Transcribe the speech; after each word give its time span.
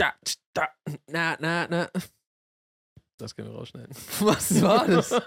da, 0.00 0.14
da, 0.54 0.68
na, 1.08 1.36
na, 1.40 1.66
na. 1.68 1.90
Das 3.18 3.36
können 3.36 3.50
wir 3.50 3.56
rausschneiden. 3.56 3.94
Was 4.20 4.62
war 4.62 4.86
das? 4.86 5.12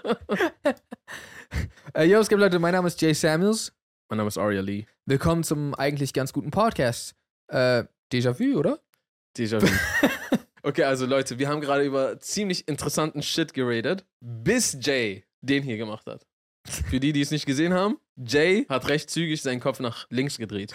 äh, 1.94 2.04
yo, 2.04 2.18
es 2.18 2.28
gibt 2.28 2.40
Leute, 2.40 2.58
mein 2.58 2.72
Name 2.72 2.88
ist 2.88 3.00
Jay 3.00 3.14
Samuels. 3.14 3.72
Mein 4.08 4.16
Name 4.16 4.28
ist 4.28 4.36
Aria 4.36 4.60
Lee. 4.60 4.86
Willkommen 5.06 5.44
zum 5.44 5.74
eigentlich 5.74 6.12
ganz 6.12 6.32
guten 6.32 6.50
Podcast. 6.50 7.14
Äh, 7.48 7.84
Déjà-vu, 8.12 8.58
oder? 8.58 8.80
Déjà-vu. 9.36 9.68
okay, 10.64 10.82
also 10.82 11.06
Leute, 11.06 11.38
wir 11.38 11.48
haben 11.48 11.60
gerade 11.60 11.84
über 11.84 12.18
ziemlich 12.18 12.66
interessanten 12.66 13.22
Shit 13.22 13.54
geradet, 13.54 14.04
bis 14.20 14.76
Jay 14.80 15.24
den 15.40 15.62
hier 15.62 15.76
gemacht 15.76 16.06
hat. 16.06 16.26
Für 16.66 16.98
die, 16.98 17.12
die 17.12 17.20
es 17.20 17.30
nicht 17.30 17.46
gesehen 17.46 17.74
haben, 17.74 18.00
Jay 18.16 18.66
hat 18.68 18.88
recht 18.88 19.08
zügig 19.08 19.40
seinen 19.40 19.60
Kopf 19.60 19.78
nach 19.78 20.08
links 20.10 20.36
gedreht. 20.36 20.74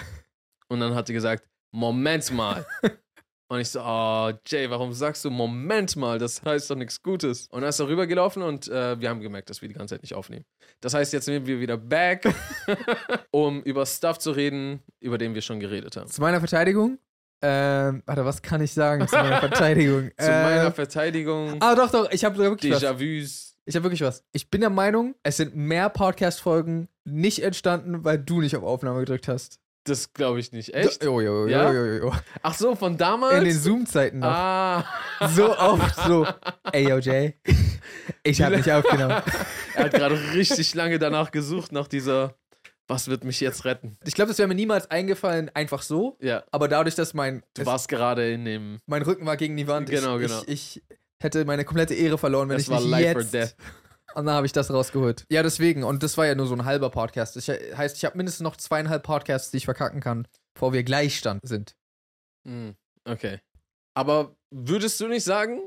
Und 0.70 0.80
dann 0.80 0.96
hat 0.96 1.08
sie 1.08 1.14
gesagt, 1.14 1.50
Moment 1.72 2.32
mal. 2.32 2.66
Und 3.52 3.60
ich 3.60 3.70
so, 3.70 3.82
oh, 3.82 4.32
Jay, 4.48 4.70
warum 4.70 4.94
sagst 4.94 5.26
du 5.26 5.32
Moment 5.32 5.96
mal? 5.96 6.20
Das 6.20 6.44
heißt 6.44 6.70
doch 6.70 6.76
nichts 6.76 7.02
Gutes. 7.02 7.48
Und 7.48 7.62
dann 7.62 7.70
ist 7.70 7.80
er 7.80 7.88
rübergelaufen 7.88 8.44
und 8.44 8.68
äh, 8.68 9.00
wir 9.00 9.10
haben 9.10 9.22
gemerkt, 9.22 9.50
dass 9.50 9.62
wir 9.64 9.68
die 9.68 9.74
ganze 9.74 9.96
Zeit 9.96 10.04
nicht 10.04 10.14
aufnehmen. 10.14 10.46
Das 10.82 10.94
heißt, 10.94 11.12
jetzt 11.14 11.26
sind 11.26 11.48
wir 11.48 11.60
wieder 11.60 11.76
back, 11.78 12.32
um 13.32 13.62
über 13.64 13.86
Stuff 13.88 14.20
zu 14.20 14.32
reden, 14.32 14.82
über 15.00 15.18
den 15.18 15.34
wir 15.34 15.42
schon 15.42 15.60
geredet 15.60 15.98
haben. 15.98 16.08
Zu 16.08 16.22
meiner 16.22 16.40
Verteidigung. 16.40 17.00
Ähm, 17.42 18.04
warte, 18.06 18.24
was 18.26 18.42
kann 18.42 18.62
ich 18.62 18.72
sagen 18.74 19.08
zu 19.08 19.16
meiner 19.16 19.40
Verteidigung? 19.40 20.12
Zu 20.18 20.28
Äh, 20.30 20.44
meiner 20.44 20.72
Verteidigung, 20.72 21.56
Ah, 21.62 21.74
doch, 21.74 21.90
doch, 21.90 22.12
ich 22.12 22.24
habe 22.26 22.38
wirklich 22.38 22.74
was. 22.74 22.84
Déjà-vus. 22.84 23.56
Ich 23.66 23.76
habe 23.76 23.84
wirklich 23.84 24.02
was. 24.02 24.24
Ich 24.32 24.50
bin 24.50 24.62
der 24.62 24.70
Meinung, 24.70 25.16
es 25.24 25.38
sind 25.38 25.56
mehr 25.56 25.90
Podcast-Folgen 25.90 26.88
nicht 27.06 27.42
entstanden, 27.42 28.04
weil 28.04 28.20
du 28.20 28.42
nicht 28.42 28.56
auf 28.56 28.64
Aufnahme 28.64 29.00
gedrückt 29.00 29.28
hast. 29.28 29.60
Das 29.86 30.14
glaube 30.14 30.40
ich 30.40 30.52
nicht. 30.52 30.74
Echt? 30.74 31.04
Jo, 31.04 31.22
jo, 31.22 31.46
jo, 31.46 31.48
Ja? 31.48 31.72
jo, 31.72 31.86
jo, 31.86 31.94
jo. 32.04 32.14
Ach 32.44 32.54
so, 32.54 32.76
von 32.76 32.98
damals? 32.98 33.38
In 33.38 33.46
den 33.46 33.58
Zoom-Zeiten 33.58 34.20
noch. 34.20 34.28
ah. 34.28 34.86
So 35.34 35.58
oft 35.58 35.96
so. 36.06 36.28
Ey, 36.72 36.88
yo, 36.90 36.98
Jay. 37.00 37.36
Ich 38.24 38.42
habe 38.42 38.58
nicht 38.58 38.70
aufgenommen. 38.72 39.22
er 39.76 39.84
hat 39.86 39.94
gerade 39.94 40.20
richtig 40.34 40.74
lange 40.76 41.00
danach 41.00 41.32
gesucht, 41.32 41.72
nach 41.72 41.88
dieser, 41.88 42.36
was 42.88 43.08
wird 43.08 43.24
mich 43.24 43.40
jetzt 43.40 43.66
retten? 43.66 43.98
Ich 44.06 44.14
glaube, 44.14 44.30
das 44.30 44.38
wäre 44.38 44.48
mir 44.48 44.56
niemals 44.56 44.92
eingefallen, 44.92 45.50
einfach 45.54 45.82
so. 45.82 46.18
Ja, 46.22 46.44
Aber 46.52 46.68
dadurch, 46.68 46.96
dass 46.96 47.14
mein, 47.14 47.42
du 47.56 47.62
es, 47.62 47.66
warst 47.66 47.88
gerade 47.88 48.32
in 48.32 48.46
dem, 48.46 48.80
mein 48.86 49.02
Rücken 49.02 49.26
war 49.26 49.38
gegen 49.38 49.56
die 49.58 49.68
Wand, 49.68 49.90
Genau, 49.90 50.18
ich, 50.20 50.28
genau. 50.28 50.42
Ich, 50.46 50.78
ich 50.78 50.84
hätte 51.22 51.46
meine 51.46 51.66
komplette 51.66 51.94
Ehre 51.96 52.18
verloren, 52.18 52.50
wenn 52.50 52.58
Das 52.58 52.64
ich 52.64 52.70
war 52.70 52.82
nicht 52.82 52.90
Life 52.92 53.16
or 53.16 53.22
jetzt... 53.22 53.34
Death. 53.34 53.56
Und 54.16 54.26
dann 54.26 54.36
habe 54.36 54.46
ich 54.46 54.52
das 54.52 54.72
rausgeholt. 54.72 55.26
Ja, 55.30 55.44
deswegen. 55.44 55.84
Und 55.84 56.04
das 56.04 56.18
war 56.18 56.26
ja 56.26 56.36
nur 56.36 56.48
so 56.48 56.56
ein 56.56 56.66
halber 56.66 56.90
Podcast. 56.90 57.36
Das 57.36 57.48
heißt, 57.48 57.98
ich 57.98 58.06
habe 58.06 58.18
mindestens 58.18 58.44
noch 58.44 58.58
zweieinhalb 58.58 59.04
Podcasts, 59.04 59.52
die 59.52 59.58
ich 59.58 59.66
verkacken 59.66 60.02
kann, 60.02 60.28
bevor 60.54 60.74
wir 60.74 60.84
Gleichstand 60.84 61.42
sind. 61.48 61.76
Hm, 62.48 62.76
okay. 63.06 63.40
Aber 63.94 64.36
würdest 64.50 65.00
du 65.00 65.08
nicht 65.08 65.24
sagen, 65.24 65.60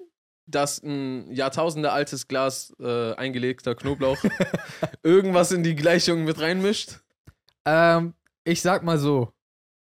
dass 0.47 0.83
ein 0.83 1.31
Jahrtausende 1.31 1.93
altes 1.93 2.29
Glas 2.29 2.75
äh, 2.81 3.15
eingelegter 3.15 3.75
Knoblauch 3.75 4.19
irgendwas 5.03 5.53
in 5.53 5.63
die 5.63 5.77
Gleichung 5.77 6.25
mit 6.25 6.41
reinmischt? 6.41 7.01
Ähm, 7.65 8.15
ich 8.45 8.61
sag 8.61 8.83
mal 8.83 8.98
so. 8.98 9.33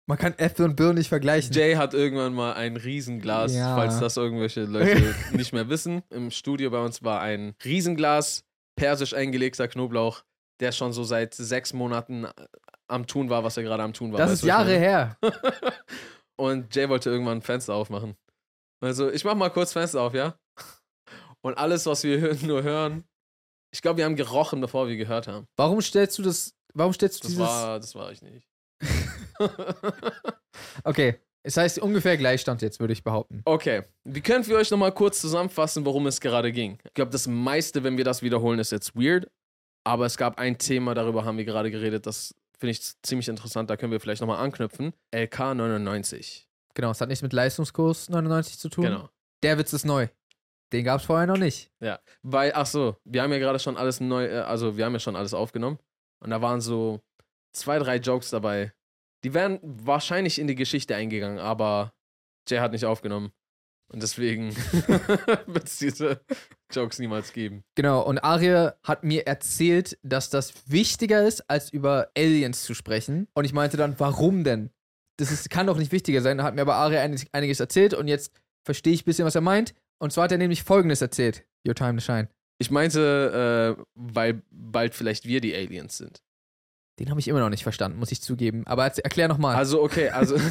Man 0.08 0.18
kann 0.18 0.34
Äpfel 0.38 0.66
und 0.66 0.76
Birnen 0.78 0.96
nicht 0.98 1.10
vergleichen. 1.10 1.52
Jay 1.54 1.76
hat 1.76 1.94
irgendwann 1.94 2.34
mal 2.34 2.54
ein 2.54 2.78
Riesenglas, 2.78 3.54
Ja. 3.54 3.76
falls 3.76 4.00
das 4.00 4.16
irgendwelche 4.18 4.62
Leute 4.64 5.14
nicht 5.34 5.52
mehr 5.54 5.68
wissen. 5.70 6.02
Im 6.10 6.32
Studio 6.32 6.70
bei 6.72 6.80
uns 6.84 7.04
war 7.04 7.20
ein 7.20 7.56
Riesenglas, 7.64 8.46
persisch 8.78 9.14
eingelegter 9.14 9.68
Knoblauch, 9.68 10.24
der 10.62 10.72
schon 10.72 10.94
so 10.94 11.04
seit 11.04 11.34
sechs 11.34 11.74
Monaten 11.74 12.24
äh, 12.24 12.32
am 12.88 13.06
Tun 13.06 13.30
war, 13.30 13.44
was 13.44 13.58
er 13.58 13.64
gerade 13.64 13.84
am 13.84 13.92
Tun 13.94 14.12
war. 14.14 14.18
das 14.20 14.32
ist 14.32 14.44
Jahre 14.44 14.66
meine? 14.72 14.80
her. 14.80 15.18
Und 16.40 16.74
Jay 16.76 16.88
wollte 16.88 17.10
irgendwann 17.10 17.40
ein 17.40 17.42
Fenster 17.42 17.74
aufmachen. 17.74 18.16
Also, 18.80 19.10
ich 19.12 19.26
mach 19.26 19.36
mal 19.36 19.50
kurz 19.50 19.74
Fenster 19.74 20.02
auf, 20.02 20.14
ja? 20.14 20.38
Und 21.42 21.58
alles, 21.58 21.86
was 21.86 22.04
wir 22.04 22.36
nur 22.44 22.64
hören, 22.64 23.04
ich 23.74 23.82
glaube, 23.82 23.98
wir 23.98 24.06
haben 24.06 24.16
gerochen, 24.16 24.62
bevor 24.62 24.88
wir 24.88 24.96
gehört 24.98 25.28
haben. 25.28 25.46
Warum 25.58 25.82
stellst 25.82 26.18
du 26.18 26.22
das. 26.24 26.54
Warum 26.74 26.94
stellst 26.94 27.18
du 27.24 27.28
Das 27.28 27.32
dieses. 27.32 27.46
war, 27.46 27.80
das 27.80 27.96
war 27.96 28.12
ich 28.12 28.22
nicht. 28.22 28.48
Okay. 30.84 31.20
Es 31.44 31.56
heißt 31.56 31.80
ungefähr 31.80 32.18
Gleichstand 32.18 32.62
jetzt, 32.62 32.82
würde 32.82 32.92
ich 32.92 33.06
behaupten. 33.06 33.42
Okay, 33.46 33.84
wir 34.04 34.22
können 34.22 34.44
für 34.44 34.58
euch 34.58 34.70
nochmal 34.70 34.92
kurz 34.92 35.22
zusammenfassen, 35.22 35.86
worum 35.86 36.06
es 36.08 36.20
gerade 36.20 36.52
ging. 36.52 36.78
Ich 36.84 36.94
glaube, 36.94 37.12
das 37.12 37.26
meiste, 37.26 37.86
wenn 37.86 37.98
wir 37.98 38.04
das 38.04 38.22
wiederholen, 38.22 38.60
ist 38.60 38.74
jetzt 38.74 38.96
weird. 38.96 39.30
Aber 39.86 40.06
es 40.06 40.18
gab 40.18 40.40
ein 40.40 40.58
Thema, 40.58 40.94
darüber 40.94 41.24
haben 41.24 41.38
wir 41.38 41.46
gerade 41.46 41.72
geredet, 41.72 42.06
das 42.06 42.36
finde 42.60 42.72
ich 42.72 42.82
ziemlich 43.02 43.30
interessant, 43.30 43.70
da 43.70 43.78
können 43.78 43.94
wir 43.94 44.02
vielleicht 44.02 44.20
nochmal 44.20 44.44
anknüpfen. 44.44 44.94
LK 45.16 45.56
99. 45.56 46.50
Genau, 46.74 46.92
es 46.92 47.00
hat 47.00 47.08
nichts 47.08 47.22
mit 47.22 47.32
Leistungskurs 47.32 48.10
99 48.10 48.60
zu 48.60 48.68
tun. 48.68 48.84
Genau. 48.84 49.10
Der 49.42 49.58
Witz 49.58 49.72
ist 49.72 49.86
neu. 49.86 50.10
Den 50.74 50.84
gab 50.84 51.00
es 51.00 51.06
vorher 51.06 51.28
noch 51.28 51.38
nicht. 51.38 51.72
Ja, 51.80 52.00
weil, 52.24 52.52
ach 52.54 52.66
so, 52.66 52.98
wir 53.06 53.22
haben 53.22 53.32
ja 53.32 53.40
gerade 53.40 53.60
schon 53.60 53.78
alles 53.78 54.02
neu, 54.02 54.26
äh, 54.26 54.40
also 54.40 54.76
wir 54.76 54.84
haben 54.84 54.94
ja 54.94 55.00
schon 55.00 55.16
alles 55.16 55.34
aufgenommen. 55.34 55.80
Und 56.20 56.32
da 56.32 56.42
waren 56.42 56.60
so 56.60 57.00
zwei, 57.54 57.80
drei 57.80 57.98
Jokes 57.98 58.32
dabei. 58.32 58.74
Die 59.24 59.34
wären 59.34 59.60
wahrscheinlich 59.64 60.40
in 60.40 60.48
die 60.48 60.56
Geschichte 60.56 60.96
eingegangen, 60.96 61.40
aber 61.40 61.94
Jay 62.48 62.60
hat 62.60 62.72
nicht 62.72 62.86
aufgenommen. 62.86 63.32
Und 63.90 64.04
deswegen 64.04 64.54
wird 65.48 65.64
es 65.64 65.78
diese 65.78 66.20
Jokes 66.72 67.00
niemals 67.00 67.32
geben. 67.32 67.64
Genau, 67.76 68.02
und 68.02 68.20
Aria 68.20 68.76
hat 68.84 69.04
mir 69.06 69.26
erzählt, 69.28 69.98
dass 70.04 70.30
das 70.30 70.70
wichtiger 70.70 71.26
ist, 71.26 71.50
als 71.50 71.72
über 71.72 72.10
Aliens 72.18 72.64
zu 72.64 72.74
sprechen. 72.74 73.28
Und 73.34 73.46
ich 73.46 73.54
meinte 73.54 73.78
dann, 73.78 73.98
warum 73.98 74.44
denn? 74.44 74.72
Das 75.18 75.32
ist, 75.32 75.50
kann 75.50 75.68
doch 75.68 75.78
nicht 75.78 75.92
wichtiger 75.94 76.22
sein. 76.22 76.38
Da 76.38 76.44
hat 76.44 76.54
mir 76.54 76.62
aber 76.62 76.76
Aria 76.76 77.02
einig- 77.02 77.30
einiges 77.32 77.60
erzählt 77.62 77.94
und 77.94 78.08
jetzt 78.10 78.32
verstehe 78.66 78.94
ich 78.94 79.04
ein 79.04 79.06
bisschen, 79.06 79.26
was 79.26 79.36
er 79.36 79.42
meint. 79.42 79.74
Und 80.00 80.12
zwar 80.12 80.26
hat 80.26 80.32
er 80.34 80.38
nämlich 80.38 80.64
Folgendes 80.64 81.02
erzählt. 81.02 81.46
Your 81.66 81.74
time 81.74 81.96
to 81.96 82.02
shine. 82.02 82.28
Ich 82.60 82.70
meinte, 82.70 83.78
äh, 83.80 83.84
weil 83.96 84.42
bald 84.52 84.96
vielleicht 84.96 85.26
wir 85.26 85.40
die 85.42 85.56
Aliens 85.56 85.98
sind. 85.98 86.22
Den 87.00 87.10
habe 87.10 87.20
ich 87.20 87.28
immer 87.28 87.40
noch 87.40 87.50
nicht 87.50 87.64
verstanden, 87.64 88.00
muss 88.00 88.12
ich 88.12 88.22
zugeben. 88.22 88.64
Aber 88.66 88.86
erklär 88.86 89.28
nochmal. 89.28 89.56
Also, 89.56 89.82
okay, 89.82 90.10
also. 90.10 90.36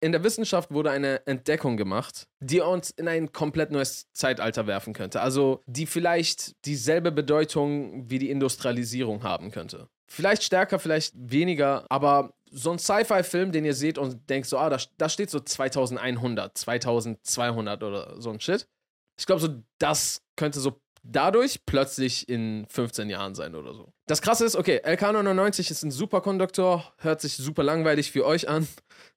in 0.00 0.12
der 0.12 0.24
Wissenschaft 0.24 0.70
wurde 0.70 0.90
eine 0.90 1.26
Entdeckung 1.26 1.76
gemacht, 1.76 2.26
die 2.40 2.60
uns 2.60 2.90
in 2.90 3.06
ein 3.06 3.32
komplett 3.32 3.70
neues 3.70 4.10
Zeitalter 4.12 4.66
werfen 4.66 4.94
könnte. 4.94 5.20
Also, 5.20 5.62
die 5.66 5.86
vielleicht 5.86 6.54
dieselbe 6.64 7.12
Bedeutung 7.12 8.08
wie 8.08 8.18
die 8.18 8.30
Industrialisierung 8.30 9.22
haben 9.22 9.50
könnte. 9.50 9.88
Vielleicht 10.06 10.42
stärker, 10.42 10.78
vielleicht 10.78 11.12
weniger, 11.16 11.84
aber 11.90 12.32
so 12.50 12.72
ein 12.72 12.78
Sci-Fi-Film, 12.78 13.52
den 13.52 13.64
ihr 13.64 13.74
seht 13.74 13.98
und 13.98 14.28
denkt 14.28 14.48
so, 14.48 14.58
ah, 14.58 14.70
da, 14.70 14.78
da 14.96 15.08
steht 15.08 15.30
so 15.30 15.38
2100, 15.38 16.56
2200 16.56 17.82
oder 17.82 18.20
so 18.20 18.30
ein 18.30 18.40
Shit. 18.40 18.66
Ich 19.18 19.26
glaube, 19.26 19.40
so 19.40 19.62
das 19.78 20.22
könnte 20.34 20.60
so 20.60 20.80
dadurch 21.02 21.64
plötzlich 21.66 22.28
in 22.28 22.66
15 22.68 23.08
Jahren 23.10 23.34
sein 23.34 23.54
oder 23.54 23.74
so. 23.74 23.92
Das 24.06 24.22
krasse 24.22 24.44
ist, 24.44 24.56
okay, 24.56 24.80
LK99 24.84 25.70
ist 25.70 25.82
ein 25.82 25.90
Superkonduktor, 25.90 26.92
hört 26.98 27.20
sich 27.20 27.36
super 27.36 27.62
langweilig 27.62 28.10
für 28.10 28.26
euch 28.26 28.48
an. 28.48 28.66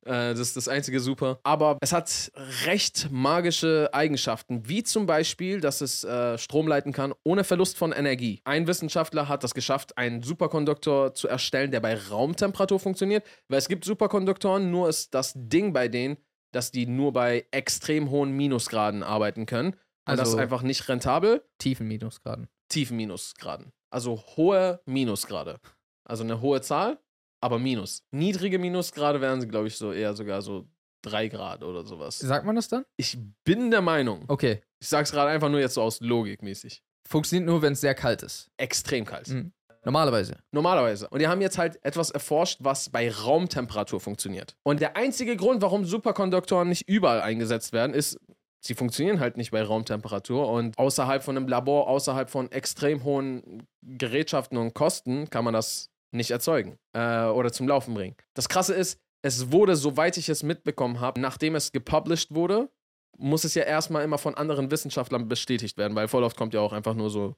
Äh, 0.05 0.33
das 0.33 0.39
ist 0.39 0.57
das 0.57 0.67
einzige 0.67 0.99
Super. 0.99 1.39
Aber 1.43 1.77
es 1.81 1.91
hat 1.93 2.31
recht 2.65 3.09
magische 3.11 3.89
Eigenschaften, 3.91 4.67
wie 4.67 4.83
zum 4.83 5.05
Beispiel, 5.05 5.61
dass 5.61 5.81
es 5.81 6.03
äh, 6.03 6.37
Strom 6.37 6.67
leiten 6.67 6.93
kann 6.93 7.13
ohne 7.23 7.43
Verlust 7.43 7.77
von 7.77 7.91
Energie. 7.91 8.41
Ein 8.43 8.67
Wissenschaftler 8.67 9.27
hat 9.27 9.43
das 9.43 9.53
geschafft, 9.53 9.97
einen 9.97 10.21
Superkonduktor 10.21 11.13
zu 11.13 11.27
erstellen, 11.27 11.71
der 11.71 11.79
bei 11.79 11.97
Raumtemperatur 11.97 12.79
funktioniert, 12.79 13.25
weil 13.47 13.59
es 13.59 13.67
gibt 13.67 13.85
Superkonduktoren, 13.85 14.71
nur 14.71 14.89
ist 14.89 15.13
das 15.13 15.33
Ding 15.35 15.73
bei 15.73 15.87
denen, 15.87 16.17
dass 16.51 16.71
die 16.71 16.85
nur 16.85 17.13
bei 17.13 17.45
extrem 17.51 18.09
hohen 18.09 18.31
Minusgraden 18.31 19.03
arbeiten 19.03 19.45
können. 19.45 19.75
Und 20.05 20.17
das 20.19 20.27
ist 20.29 20.33
Also- 20.33 20.37
einfach 20.37 20.61
nicht 20.63 20.87
rentabel. 20.89 21.43
Tiefen 21.59 21.87
Minusgraden. 21.87 22.47
Tiefen 22.69 22.97
Minusgraden. 22.97 23.71
Also 23.91 24.17
hohe 24.35 24.81
Minusgrade. 24.85 25.59
Also 26.05 26.23
eine 26.23 26.41
hohe 26.41 26.61
Zahl, 26.61 26.99
aber 27.41 27.59
Minus. 27.59 28.03
Niedrige 28.11 28.59
Minusgrade 28.59 29.21
wären 29.21 29.39
sie, 29.41 29.47
glaube 29.47 29.67
ich, 29.67 29.77
so 29.77 29.91
eher 29.93 30.13
sogar 30.15 30.41
so 30.41 30.67
3 31.03 31.27
Grad 31.27 31.63
oder 31.63 31.85
sowas. 31.85 32.19
Sagt 32.19 32.45
man 32.45 32.55
das 32.55 32.67
dann? 32.69 32.85
Ich 32.97 33.17
bin 33.45 33.71
der 33.71 33.81
Meinung, 33.81 34.25
Okay. 34.27 34.61
ich 34.81 34.87
sag's 34.89 35.11
gerade 35.11 35.29
einfach 35.31 35.49
nur 35.49 35.59
jetzt 35.59 35.75
so 35.75 35.81
aus 35.81 35.99
Logik 36.01 36.41
mäßig, 36.41 36.81
Funktioniert 37.07 37.47
nur, 37.47 37.61
wenn 37.61 37.73
es 37.73 37.81
sehr 37.81 37.93
kalt 37.95 38.23
ist. 38.23 38.49
extrem 38.57 39.05
kalt. 39.05 39.27
Mhm. 39.27 39.53
Normalerweise. 39.85 40.37
Normalerweise. 40.51 41.09
Und 41.09 41.19
die 41.19 41.27
haben 41.27 41.41
jetzt 41.41 41.57
halt 41.57 41.77
etwas 41.83 42.09
erforscht, 42.09 42.59
was 42.61 42.89
bei 42.89 43.11
Raumtemperatur 43.11 43.99
funktioniert. 43.99 44.55
Und 44.63 44.79
der 44.79 44.95
einzige 44.95 45.35
Grund, 45.35 45.61
warum 45.61 45.83
Superkonduktoren 45.83 46.69
nicht 46.69 46.87
überall 46.87 47.19
eingesetzt 47.21 47.73
werden, 47.73 47.93
ist, 47.93 48.17
sie 48.65 48.75
funktionieren 48.75 49.19
halt 49.19 49.37
nicht 49.37 49.51
bei 49.51 49.61
Raumtemperatur. 49.61 50.47
Und 50.49 50.77
außerhalb 50.77 51.23
von 51.23 51.37
einem 51.37 51.47
Labor, 51.47 51.87
außerhalb 51.87 52.29
von 52.29 52.51
extrem 52.51 53.03
hohen 53.03 53.67
Gerätschaften 53.81 54.57
und 54.57 54.73
Kosten, 54.73 55.29
kann 55.29 55.43
man 55.43 55.53
das 55.53 55.89
nicht 56.11 56.31
erzeugen 56.31 56.77
äh, 56.93 57.25
oder 57.25 57.51
zum 57.51 57.67
Laufen 57.67 57.93
bringen. 57.93 58.15
Das 58.35 58.49
Krasse 58.49 58.73
ist, 58.73 58.99
es 59.23 59.51
wurde, 59.51 59.75
soweit 59.75 60.17
ich 60.17 60.29
es 60.29 60.43
mitbekommen 60.43 60.99
habe, 60.99 61.19
nachdem 61.19 61.55
es 61.55 61.71
gepublished 61.71 62.33
wurde, 62.35 62.69
muss 63.17 63.43
es 63.43 63.55
ja 63.55 63.63
erstmal 63.63 64.03
immer 64.03 64.17
von 64.17 64.35
anderen 64.35 64.71
Wissenschaftlern 64.71 65.27
bestätigt 65.27 65.77
werden, 65.77 65.95
weil 65.95 66.07
voll 66.07 66.23
oft 66.23 66.37
kommt 66.37 66.53
ja 66.53 66.61
auch 66.61 66.73
einfach 66.73 66.93
nur 66.93 67.09
so, 67.09 67.35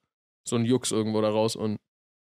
so 0.47 0.55
ein 0.55 0.65
Jux 0.65 0.91
irgendwo 0.91 1.21
da 1.21 1.29
raus 1.29 1.55
und 1.55 1.77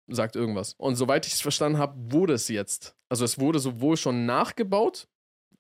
sagt 0.08 0.36
irgendwas. 0.36 0.74
Und 0.78 0.96
soweit 0.96 1.28
ich 1.28 1.34
es 1.34 1.42
verstanden 1.42 1.78
habe, 1.78 1.96
wurde 2.12 2.34
es 2.34 2.48
jetzt. 2.48 2.96
Also 3.10 3.26
es 3.26 3.40
wurde 3.40 3.60
sowohl 3.60 3.98
schon 3.98 4.26
nachgebaut, 4.26 5.08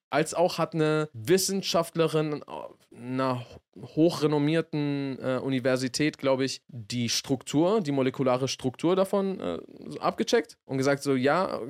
als 0.09 0.33
auch 0.33 0.57
hat 0.57 0.73
eine 0.73 1.09
Wissenschaftlerin 1.13 2.43
einer 2.91 3.45
hochrenommierten 3.79 5.19
äh, 5.19 5.37
Universität, 5.37 6.17
glaube 6.17 6.45
ich, 6.45 6.61
die 6.67 7.09
Struktur, 7.09 7.81
die 7.81 7.91
molekulare 7.91 8.47
Struktur 8.47 8.95
davon 8.95 9.39
äh, 9.39 9.59
abgecheckt 9.99 10.57
und 10.65 10.77
gesagt 10.77 11.03
so, 11.03 11.15
ja, 11.15 11.61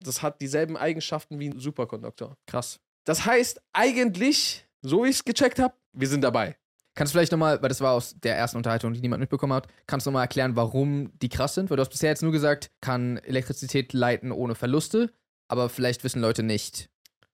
das 0.00 0.22
hat 0.22 0.40
dieselben 0.40 0.76
Eigenschaften 0.76 1.38
wie 1.38 1.50
ein 1.50 1.58
Superkonduktor. 1.58 2.36
Krass. 2.46 2.80
Das 3.04 3.26
heißt, 3.26 3.60
eigentlich, 3.72 4.66
so 4.82 5.04
wie 5.04 5.08
ich 5.08 5.16
es 5.16 5.24
gecheckt 5.24 5.58
habe, 5.58 5.74
wir 5.92 6.08
sind 6.08 6.22
dabei. 6.22 6.56
Kannst 6.94 7.12
du 7.14 7.18
vielleicht 7.18 7.32
nochmal, 7.32 7.62
weil 7.62 7.68
das 7.68 7.80
war 7.80 7.92
aus 7.92 8.14
der 8.18 8.36
ersten 8.36 8.56
Unterhaltung, 8.56 8.92
die 8.92 9.00
niemand 9.00 9.20
mitbekommen 9.20 9.52
hat, 9.52 9.68
kannst 9.86 10.06
du 10.06 10.10
nochmal 10.10 10.24
erklären, 10.24 10.56
warum 10.56 11.10
die 11.20 11.28
krass 11.28 11.54
sind? 11.54 11.70
Weil 11.70 11.76
du 11.76 11.82
hast 11.82 11.90
bisher 11.90 12.10
jetzt 12.10 12.22
nur 12.22 12.32
gesagt, 12.32 12.70
kann 12.80 13.16
Elektrizität 13.18 13.92
leiten 13.92 14.32
ohne 14.32 14.54
Verluste, 14.54 15.10
aber 15.48 15.68
vielleicht 15.68 16.04
wissen 16.04 16.20
Leute 16.20 16.42
nicht, 16.42 16.89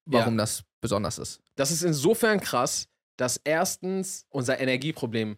warum 0.07 0.35
ja. 0.35 0.43
das 0.43 0.65
besonders 0.81 1.19
ist. 1.19 1.41
Das 1.57 1.71
ist 1.71 1.83
insofern 1.83 2.41
krass, 2.41 2.89
dass 3.17 3.41
erstens 3.45 4.27
unser 4.31 4.61
Energieproblem 4.61 5.37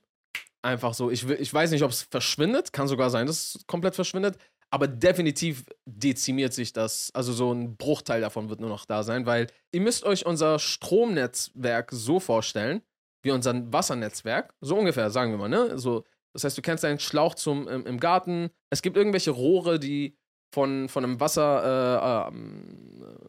einfach 0.63 0.95
so, 0.95 1.11
ich, 1.11 1.29
ich 1.29 1.53
weiß 1.53 1.71
nicht, 1.71 1.83
ob 1.83 1.91
es 1.91 2.03
verschwindet, 2.03 2.73
kann 2.73 2.89
sogar 2.89 3.11
sein, 3.11 3.27
dass 3.27 3.55
es 3.55 3.67
komplett 3.67 3.95
verschwindet, 3.95 4.37
aber 4.71 4.87
definitiv 4.87 5.65
dezimiert 5.87 6.53
sich 6.53 6.73
das, 6.73 7.11
also 7.15 7.33
so 7.33 7.53
ein 7.53 7.77
Bruchteil 7.77 8.21
davon 8.21 8.51
wird 8.51 8.61
nur 8.61 8.69
noch 8.69 8.85
da 8.85 9.03
sein, 9.03 9.25
weil 9.25 9.47
ihr 9.73 9.81
müsst 9.81 10.05
euch 10.05 10.27
unser 10.27 10.59
Stromnetzwerk 10.59 11.91
so 11.93 12.21
vorstellen, 12.21 12.83
wie 13.23 13.31
unser 13.31 13.73
Wassernetzwerk, 13.73 14.55
so 14.61 14.77
ungefähr, 14.77 15.11
sagen 15.11 15.33
wir 15.33 15.39
mal, 15.39 15.49
ne? 15.49 15.79
So, 15.79 16.05
das 16.33 16.45
heißt, 16.45 16.59
du 16.59 16.63
kennst 16.63 16.85
einen 16.85 16.99
Schlauch 16.99 17.35
zum, 17.35 17.67
im, 17.67 17.87
im 17.87 17.99
Garten, 17.99 18.51
es 18.71 18.83
gibt 18.83 18.97
irgendwelche 18.97 19.31
Rohre, 19.31 19.79
die 19.79 20.17
von, 20.53 20.89
von 20.89 21.05
einem 21.05 21.21
Wasser, 21.21 22.29
äh, 22.29 22.29
äh, 22.29 23.28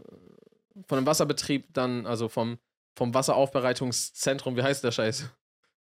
von 0.88 0.98
einem 0.98 1.08
Wasserbetrieb 1.08 1.74
dann, 1.74 2.06
also 2.06 2.30
vom, 2.30 2.58
vom 2.96 3.14
Wasseraufbereitungszentrum, 3.14 4.56
wie 4.56 4.64
heißt 4.64 4.84
der 4.84 4.92
Scheiß? 4.92 5.30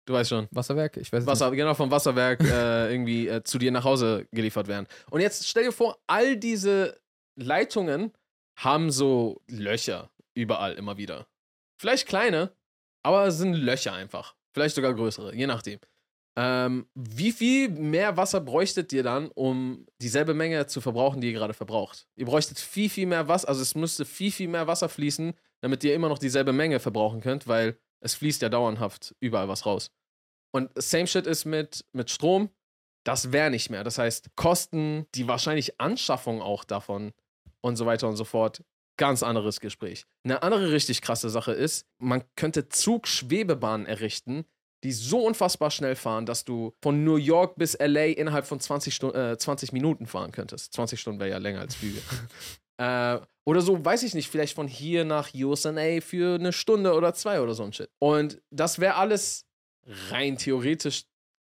Du 0.06 0.14
weißt 0.14 0.30
schon. 0.30 0.48
Wasserwerk? 0.50 0.96
Ich 0.96 1.12
weiß 1.12 1.26
Wasser, 1.26 1.50
nicht. 1.50 1.58
Genau, 1.58 1.74
vom 1.74 1.90
Wasserwerk 1.90 2.40
äh, 2.40 2.90
irgendwie 2.92 3.28
äh, 3.28 3.42
zu 3.42 3.58
dir 3.58 3.70
nach 3.70 3.84
Hause 3.84 4.26
geliefert 4.32 4.66
werden. 4.66 4.86
Und 5.10 5.20
jetzt 5.20 5.46
stell 5.46 5.64
dir 5.64 5.72
vor, 5.72 5.98
all 6.06 6.36
diese 6.36 6.98
Leitungen 7.36 8.12
haben 8.56 8.90
so 8.90 9.42
Löcher 9.48 10.10
überall 10.34 10.74
immer 10.74 10.96
wieder. 10.96 11.26
Vielleicht 11.76 12.08
kleine, 12.08 12.52
aber 13.02 13.26
es 13.26 13.38
sind 13.38 13.54
Löcher 13.54 13.92
einfach. 13.92 14.34
Vielleicht 14.52 14.74
sogar 14.74 14.94
größere, 14.94 15.34
je 15.34 15.46
nachdem. 15.46 15.78
Ähm, 16.40 16.86
wie 16.94 17.32
viel 17.32 17.68
mehr 17.68 18.16
Wasser 18.16 18.40
bräuchtet 18.40 18.92
ihr 18.92 19.02
dann, 19.02 19.28
um 19.34 19.84
dieselbe 20.00 20.34
Menge 20.34 20.68
zu 20.68 20.80
verbrauchen, 20.80 21.20
die 21.20 21.26
ihr 21.26 21.32
gerade 21.32 21.52
verbraucht? 21.52 22.06
Ihr 22.14 22.26
bräuchtet 22.26 22.60
viel, 22.60 22.88
viel 22.88 23.06
mehr 23.06 23.26
Wasser, 23.26 23.48
also 23.48 23.60
es 23.60 23.74
müsste 23.74 24.04
viel, 24.04 24.30
viel 24.30 24.46
mehr 24.46 24.68
Wasser 24.68 24.88
fließen, 24.88 25.34
damit 25.62 25.82
ihr 25.82 25.96
immer 25.96 26.08
noch 26.08 26.20
dieselbe 26.20 26.52
Menge 26.52 26.78
verbrauchen 26.78 27.20
könnt, 27.20 27.48
weil 27.48 27.76
es 28.00 28.14
fließt 28.14 28.40
ja 28.40 28.50
dauerhaft 28.50 29.16
überall 29.18 29.48
was 29.48 29.66
raus. 29.66 29.90
Und 30.54 30.70
same 30.80 31.08
shit 31.08 31.26
ist 31.26 31.44
mit, 31.44 31.84
mit 31.92 32.08
Strom, 32.08 32.50
das 33.04 33.32
wäre 33.32 33.50
nicht 33.50 33.68
mehr. 33.68 33.82
Das 33.82 33.98
heißt, 33.98 34.36
Kosten, 34.36 35.06
die 35.16 35.26
wahrscheinlich 35.26 35.80
Anschaffung 35.80 36.40
auch 36.40 36.62
davon 36.62 37.14
und 37.62 37.74
so 37.74 37.84
weiter 37.84 38.06
und 38.06 38.14
so 38.14 38.24
fort, 38.24 38.62
ganz 38.96 39.24
anderes 39.24 39.58
Gespräch. 39.58 40.04
Eine 40.22 40.44
andere 40.44 40.70
richtig 40.70 41.02
krasse 41.02 41.30
Sache 41.30 41.52
ist, 41.52 41.84
man 41.98 42.22
könnte 42.36 42.68
Zugschwebebahnen 42.68 43.86
errichten, 43.86 44.44
die 44.84 44.92
so 44.92 45.26
unfassbar 45.26 45.70
schnell 45.70 45.96
fahren, 45.96 46.26
dass 46.26 46.44
du 46.44 46.72
von 46.82 47.04
New 47.04 47.16
York 47.16 47.56
bis 47.56 47.76
LA 47.78 48.06
innerhalb 48.06 48.46
von 48.46 48.60
20, 48.60 48.94
Stu 48.94 49.10
äh, 49.10 49.36
20 49.36 49.72
Minuten 49.72 50.06
fahren 50.06 50.32
könntest. 50.32 50.72
20 50.74 51.00
Stunden 51.00 51.20
wäre 51.20 51.30
ja 51.30 51.38
länger 51.38 51.60
als 51.60 51.74
Flüge. 51.74 52.00
äh, 52.78 53.18
oder 53.44 53.60
so, 53.60 53.84
weiß 53.84 54.02
ich 54.02 54.14
nicht, 54.14 54.28
vielleicht 54.28 54.54
von 54.54 54.68
hier 54.68 55.04
nach 55.04 55.30
USA 55.34 56.00
für 56.00 56.34
eine 56.34 56.52
Stunde 56.52 56.94
oder 56.94 57.14
zwei 57.14 57.40
oder 57.40 57.54
so 57.54 57.64
ein 57.64 57.72
Shit. 57.72 57.90
Und 57.98 58.40
das 58.50 58.78
wäre 58.78 58.96
alles 58.96 59.46
rein 60.10 60.36
theoretisch 60.36 61.04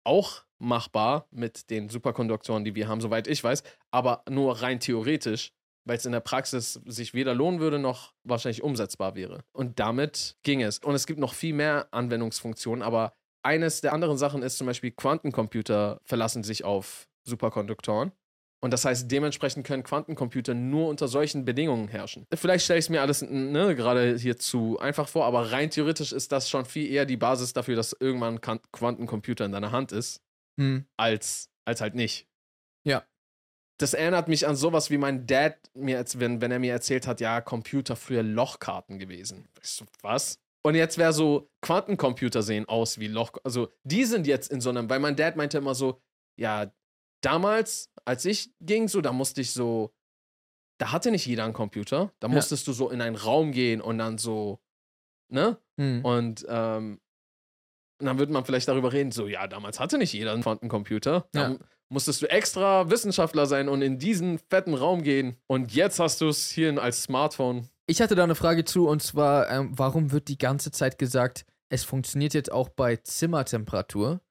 auch 0.05 0.43
machbar 0.59 1.27
mit 1.31 1.69
den 1.69 1.89
Superkonduktoren, 1.89 2.63
die 2.63 2.75
wir 2.75 2.87
haben, 2.87 3.01
soweit 3.01 3.27
ich 3.27 3.43
weiß, 3.43 3.63
aber 3.91 4.23
nur 4.29 4.61
rein 4.61 4.79
theoretisch, 4.79 5.51
weil 5.89 5.97
es 5.97 6.05
in 6.05 6.11
der 6.11 6.19
Praxis 6.19 6.79
sich 6.85 7.15
weder 7.15 7.33
lohnen 7.33 7.59
würde 7.59 7.79
noch 7.79 8.13
wahrscheinlich 8.23 8.61
umsetzbar 8.61 9.15
wäre. 9.15 9.43
Und 9.51 9.79
damit 9.79 10.37
ging 10.43 10.61
es. 10.61 10.77
Und 10.77 10.93
es 10.93 11.07
gibt 11.07 11.19
noch 11.19 11.33
viel 11.33 11.53
mehr 11.53 11.87
Anwendungsfunktionen, 11.89 12.83
aber 12.83 13.13
eines 13.43 13.81
der 13.81 13.93
anderen 13.93 14.17
Sachen 14.17 14.43
ist 14.43 14.59
zum 14.59 14.67
Beispiel, 14.67 14.91
Quantencomputer 14.91 15.99
verlassen 16.03 16.43
sich 16.43 16.63
auf 16.63 17.07
Superkonduktoren. 17.23 18.11
Und 18.61 18.71
das 18.71 18.85
heißt, 18.85 19.09
dementsprechend 19.09 19.65
können 19.65 19.81
Quantencomputer 19.81 20.53
nur 20.53 20.89
unter 20.89 21.07
solchen 21.07 21.43
Bedingungen 21.43 21.87
herrschen. 21.87 22.27
Vielleicht 22.35 22.65
stelle 22.65 22.77
ich 22.77 22.85
es 22.85 22.89
mir 22.89 23.01
alles 23.01 23.23
ne, 23.23 23.75
gerade 23.75 24.15
hier 24.15 24.37
zu 24.37 24.77
einfach 24.77 25.07
vor, 25.07 25.25
aber 25.25 25.51
rein 25.51 25.71
theoretisch 25.71 26.11
ist 26.11 26.31
das 26.31 26.49
schon 26.49 26.65
viel 26.65 26.91
eher 26.91 27.05
die 27.07 27.17
Basis 27.17 27.53
dafür, 27.53 27.75
dass 27.75 27.95
irgendwann 27.99 28.39
ein 28.39 28.59
Quantencomputer 28.71 29.45
in 29.45 29.53
deiner 29.53 29.71
Hand 29.71 29.91
ist, 29.91 30.21
hm. 30.59 30.85
als, 30.97 31.49
als 31.65 31.81
halt 31.81 31.95
nicht. 31.95 32.27
Ja. 32.83 33.03
Das 33.79 33.93
erinnert 33.93 34.27
mich 34.27 34.45
an 34.45 34.57
sowas, 34.57 34.89
wie 34.89 34.97
mein 34.97 35.25
Dad 35.25 35.57
mir, 35.73 36.03
wenn, 36.15 36.41
wenn 36.41 36.51
er 36.51 36.59
mir 36.59 36.73
erzählt 36.73 37.07
hat, 37.07 37.21
ja, 37.21 37.39
Computer 37.39 37.95
früher 37.95 38.23
Lochkarten 38.23 38.99
gewesen. 38.99 39.47
Ich 39.63 39.69
so, 39.69 39.85
was? 40.01 40.39
Und 40.63 40.75
jetzt 40.75 40.97
wäre 40.97 41.13
so, 41.13 41.49
Quantencomputer 41.61 42.43
sehen 42.43 42.67
aus 42.67 42.99
wie 42.99 43.07
Loch. 43.07 43.31
Also, 43.45 43.71
die 43.83 44.03
sind 44.03 44.27
jetzt 44.27 44.51
in 44.51 44.59
so 44.59 44.69
einem, 44.69 44.89
weil 44.89 44.99
mein 44.99 45.15
Dad 45.15 45.37
meinte 45.37 45.57
immer 45.57 45.75
so, 45.75 46.01
ja, 46.37 46.71
damals, 47.21 47.89
als 48.03 48.25
ich 48.25 48.51
ging, 48.59 48.89
so, 48.89 48.99
da 48.99 49.13
musste 49.13 49.39
ich 49.39 49.53
so, 49.53 49.93
da 50.77 50.91
hatte 50.91 51.11
nicht 51.11 51.25
jeder 51.25 51.45
einen 51.45 51.53
Computer. 51.53 52.11
Da 52.19 52.27
musstest 52.27 52.67
ja. 52.67 52.71
du 52.71 52.75
so 52.75 52.89
in 52.89 53.01
einen 53.01 53.15
Raum 53.15 53.53
gehen 53.53 53.79
und 53.79 53.97
dann 53.97 54.17
so, 54.17 54.59
ne? 55.29 55.57
Hm. 55.79 56.03
Und 56.03 56.45
ähm, 56.49 56.99
dann 57.99 58.19
würde 58.19 58.33
man 58.33 58.43
vielleicht 58.43 58.67
darüber 58.67 58.91
reden, 58.91 59.11
so, 59.11 59.27
ja, 59.27 59.47
damals 59.47 59.79
hatte 59.79 59.97
nicht 59.97 60.11
jeder 60.11 60.33
einen 60.33 60.43
Quantencomputer. 60.43 61.29
Ja. 61.33 61.57
Musstest 61.89 62.21
du 62.21 62.29
extra 62.29 62.89
Wissenschaftler 62.89 63.45
sein 63.45 63.69
und 63.69 63.81
in 63.81 63.99
diesen 63.99 64.39
fetten 64.39 64.73
Raum 64.73 65.03
gehen. 65.03 65.37
Und 65.47 65.73
jetzt 65.73 65.99
hast 65.99 66.21
du 66.21 66.29
es 66.29 66.49
hier 66.49 66.81
als 66.81 67.03
Smartphone. 67.03 67.67
Ich 67.87 68.01
hatte 68.01 68.15
da 68.15 68.23
eine 68.23 68.35
Frage 68.35 68.65
zu, 68.65 68.87
und 68.87 69.01
zwar, 69.01 69.49
ähm, 69.49 69.71
warum 69.71 70.11
wird 70.11 70.27
die 70.27 70.37
ganze 70.37 70.71
Zeit 70.71 70.97
gesagt, 70.97 71.45
es 71.69 71.83
funktioniert 71.83 72.33
jetzt 72.33 72.51
auch 72.51 72.69
bei 72.69 72.95
Zimmertemperatur? 72.97 74.21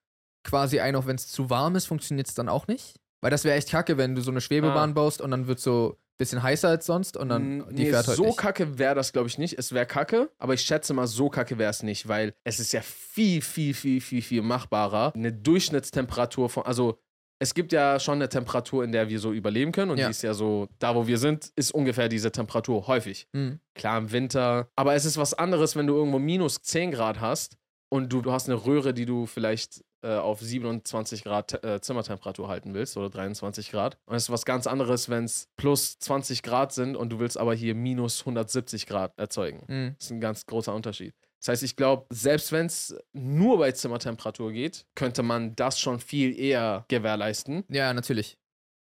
quasi 0.48 0.80
ein, 0.80 0.96
auch 0.96 1.06
wenn 1.06 1.16
es 1.16 1.28
zu 1.28 1.50
warm 1.50 1.76
ist, 1.76 1.86
funktioniert 1.86 2.28
es 2.28 2.34
dann 2.34 2.48
auch 2.48 2.66
nicht? 2.66 2.96
Weil 3.20 3.30
das 3.30 3.44
wäre 3.44 3.56
echt 3.56 3.70
kacke, 3.70 3.98
wenn 3.98 4.14
du 4.14 4.22
so 4.22 4.30
eine 4.30 4.40
Schwebebahn 4.40 4.90
ah. 4.90 4.94
baust 4.94 5.20
und 5.20 5.30
dann 5.30 5.46
wird 5.46 5.58
so 5.58 5.96
ein 5.96 6.16
bisschen 6.18 6.42
heißer 6.42 6.68
als 6.68 6.86
sonst 6.86 7.16
und 7.16 7.28
dann 7.28 7.64
die 7.70 7.84
nee, 7.84 7.90
fährt 7.90 8.06
halt 8.06 8.16
So 8.16 8.26
nicht. 8.26 8.38
kacke 8.38 8.78
wäre 8.78 8.94
das, 8.94 9.12
glaube 9.12 9.28
ich, 9.28 9.38
nicht. 9.38 9.58
Es 9.58 9.72
wäre 9.72 9.86
kacke, 9.86 10.30
aber 10.38 10.54
ich 10.54 10.62
schätze 10.62 10.94
mal, 10.94 11.06
so 11.06 11.28
kacke 11.28 11.58
wäre 11.58 11.70
es 11.70 11.82
nicht, 11.82 12.08
weil 12.08 12.34
es 12.44 12.60
ist 12.60 12.72
ja 12.72 12.80
viel, 12.80 13.42
viel, 13.42 13.74
viel, 13.74 14.00
viel, 14.00 14.22
viel 14.22 14.42
machbarer. 14.42 15.12
Eine 15.14 15.32
Durchschnittstemperatur 15.32 16.48
von, 16.48 16.64
also 16.64 16.98
es 17.38 17.54
gibt 17.54 17.72
ja 17.72 18.00
schon 18.00 18.14
eine 18.14 18.28
Temperatur, 18.28 18.84
in 18.84 18.92
der 18.92 19.08
wir 19.08 19.20
so 19.20 19.32
überleben 19.32 19.72
können. 19.72 19.90
Und 19.90 19.98
ja. 19.98 20.06
die 20.06 20.10
ist 20.10 20.22
ja 20.22 20.34
so, 20.34 20.68
da 20.78 20.94
wo 20.94 21.06
wir 21.06 21.18
sind, 21.18 21.52
ist 21.56 21.72
ungefähr 21.72 22.08
diese 22.08 22.32
Temperatur 22.32 22.86
häufig. 22.86 23.28
Mhm. 23.32 23.60
Klar 23.74 23.98
im 23.98 24.12
Winter. 24.12 24.68
Aber 24.76 24.94
es 24.94 25.04
ist 25.04 25.16
was 25.18 25.34
anderes, 25.34 25.76
wenn 25.76 25.86
du 25.86 25.94
irgendwo 25.94 26.18
minus 26.18 26.62
10 26.62 26.90
Grad 26.90 27.20
hast 27.20 27.56
und 27.90 28.12
du, 28.12 28.22
du 28.22 28.32
hast 28.32 28.48
eine 28.48 28.66
Röhre, 28.66 28.92
die 28.92 29.06
du 29.06 29.26
vielleicht 29.26 29.84
äh, 30.02 30.16
auf 30.16 30.40
27 30.40 31.24
Grad 31.24 31.64
äh, 31.64 31.80
Zimmertemperatur 31.80 32.48
halten 32.48 32.74
willst 32.74 32.96
oder 32.96 33.10
23 33.10 33.70
Grad. 33.70 33.98
Und 34.06 34.16
es 34.16 34.24
ist 34.24 34.30
was 34.30 34.44
ganz 34.44 34.66
anderes, 34.66 35.08
wenn 35.08 35.24
es 35.24 35.48
plus 35.56 35.98
20 35.98 36.42
Grad 36.42 36.72
sind 36.72 36.96
und 36.96 37.10
du 37.10 37.18
willst 37.18 37.38
aber 37.38 37.54
hier 37.54 37.74
minus 37.74 38.20
170 38.20 38.86
Grad 38.86 39.12
erzeugen. 39.16 39.64
Mhm. 39.66 39.94
Das 39.96 40.06
ist 40.06 40.10
ein 40.10 40.20
ganz 40.20 40.46
großer 40.46 40.74
Unterschied. 40.74 41.14
Das 41.40 41.48
heißt, 41.48 41.62
ich 41.62 41.76
glaube, 41.76 42.06
selbst 42.10 42.52
wenn 42.52 42.66
es 42.66 42.96
nur 43.12 43.58
bei 43.58 43.72
Zimmertemperatur 43.72 44.52
geht, 44.52 44.86
könnte 44.94 45.22
man 45.22 45.54
das 45.54 45.78
schon 45.78 46.00
viel 46.00 46.38
eher 46.38 46.84
gewährleisten. 46.88 47.64
Ja, 47.68 47.92
natürlich. 47.94 48.38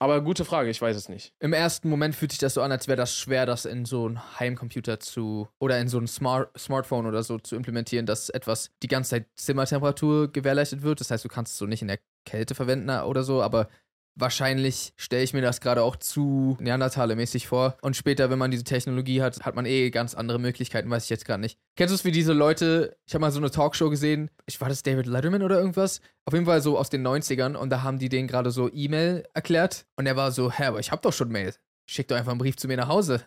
Aber 0.03 0.21
gute 0.21 0.43
Frage, 0.43 0.69
ich 0.69 0.81
weiß 0.81 0.97
es 0.97 1.07
nicht. 1.07 1.33
Im 1.39 1.53
ersten 1.53 1.89
Moment 1.89 2.13
fühlt 2.13 2.31
sich 2.31 2.39
das 2.39 2.55
so 2.55 2.61
an, 2.61 2.73
als 2.73 2.89
wäre 2.89 2.97
das 2.97 3.17
schwer, 3.17 3.45
das 3.45 3.63
in 3.63 3.85
so 3.85 4.05
einen 4.05 4.37
Heimcomputer 4.37 4.99
zu 4.99 5.47
oder 5.59 5.79
in 5.79 5.87
so 5.87 5.97
ein 5.97 6.07
Smart 6.07 6.49
Smartphone 6.59 7.05
oder 7.05 7.23
so 7.23 7.39
zu 7.39 7.55
implementieren, 7.55 8.05
dass 8.05 8.29
etwas 8.29 8.71
die 8.83 8.89
ganze 8.89 9.11
Zeit 9.11 9.27
Zimmertemperatur 9.35 10.29
gewährleistet 10.29 10.81
wird. 10.81 10.99
Das 10.99 11.09
heißt, 11.09 11.23
du 11.23 11.29
kannst 11.29 11.53
es 11.53 11.57
so 11.57 11.67
nicht 11.67 11.81
in 11.81 11.87
der 11.87 11.99
Kälte 12.25 12.53
verwenden 12.53 12.89
oder 12.89 13.23
so, 13.23 13.41
aber 13.41 13.69
Wahrscheinlich 14.15 14.93
stelle 14.95 15.23
ich 15.23 15.33
mir 15.33 15.41
das 15.41 15.59
gerade 15.59 15.81
auch 15.81 15.95
zu 15.95 16.55
Neandertaler-mäßig 16.59 17.47
vor. 17.47 17.77
Und 17.81 17.95
später, 17.95 18.29
wenn 18.29 18.37
man 18.37 18.51
diese 18.51 18.63
Technologie 18.63 19.23
hat, 19.23 19.43
hat 19.43 19.55
man 19.55 19.65
eh 19.65 19.89
ganz 19.89 20.13
andere 20.13 20.37
Möglichkeiten, 20.39 20.89
weiß 20.89 21.05
ich 21.05 21.09
jetzt 21.09 21.25
gerade 21.25 21.41
nicht. 21.41 21.57
Kennst 21.75 21.91
du 21.91 21.95
es 21.95 22.05
wie 22.05 22.11
diese 22.11 22.33
Leute? 22.33 22.95
Ich 23.07 23.15
habe 23.15 23.21
mal 23.21 23.31
so 23.31 23.39
eine 23.39 23.49
Talkshow 23.49 23.89
gesehen. 23.89 24.29
Ich 24.45 24.61
war 24.61 24.69
das 24.69 24.83
David 24.83 25.07
Letterman 25.07 25.41
oder 25.41 25.57
irgendwas? 25.57 25.99
Auf 26.25 26.33
jeden 26.33 26.45
Fall 26.45 26.61
so 26.61 26.77
aus 26.77 26.91
den 26.91 27.05
90ern. 27.05 27.55
Und 27.55 27.71
da 27.71 27.81
haben 27.81 27.97
die 27.97 28.09
denen 28.09 28.27
gerade 28.27 28.51
so 28.51 28.71
E-Mail 28.71 29.23
erklärt. 29.33 29.87
Und 29.95 30.05
er 30.05 30.15
war 30.15 30.31
so, 30.31 30.51
hä, 30.51 30.65
aber 30.65 30.79
ich 30.79 30.91
habe 30.91 31.01
doch 31.01 31.13
schon 31.13 31.29
Mail. 31.29 31.55
Schick 31.85 32.07
doch 32.07 32.15
einfach 32.15 32.31
einen 32.31 32.39
Brief 32.39 32.55
zu 32.55 32.67
mir 32.67 32.77
nach 32.77 32.87
Hause. 32.87 33.23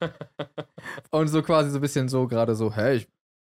und 1.10 1.28
so 1.28 1.42
quasi 1.42 1.70
so 1.70 1.78
ein 1.78 1.82
bisschen 1.82 2.08
so 2.08 2.26
gerade 2.26 2.54
so, 2.54 2.74
hä, 2.74 2.94
ich 2.94 3.08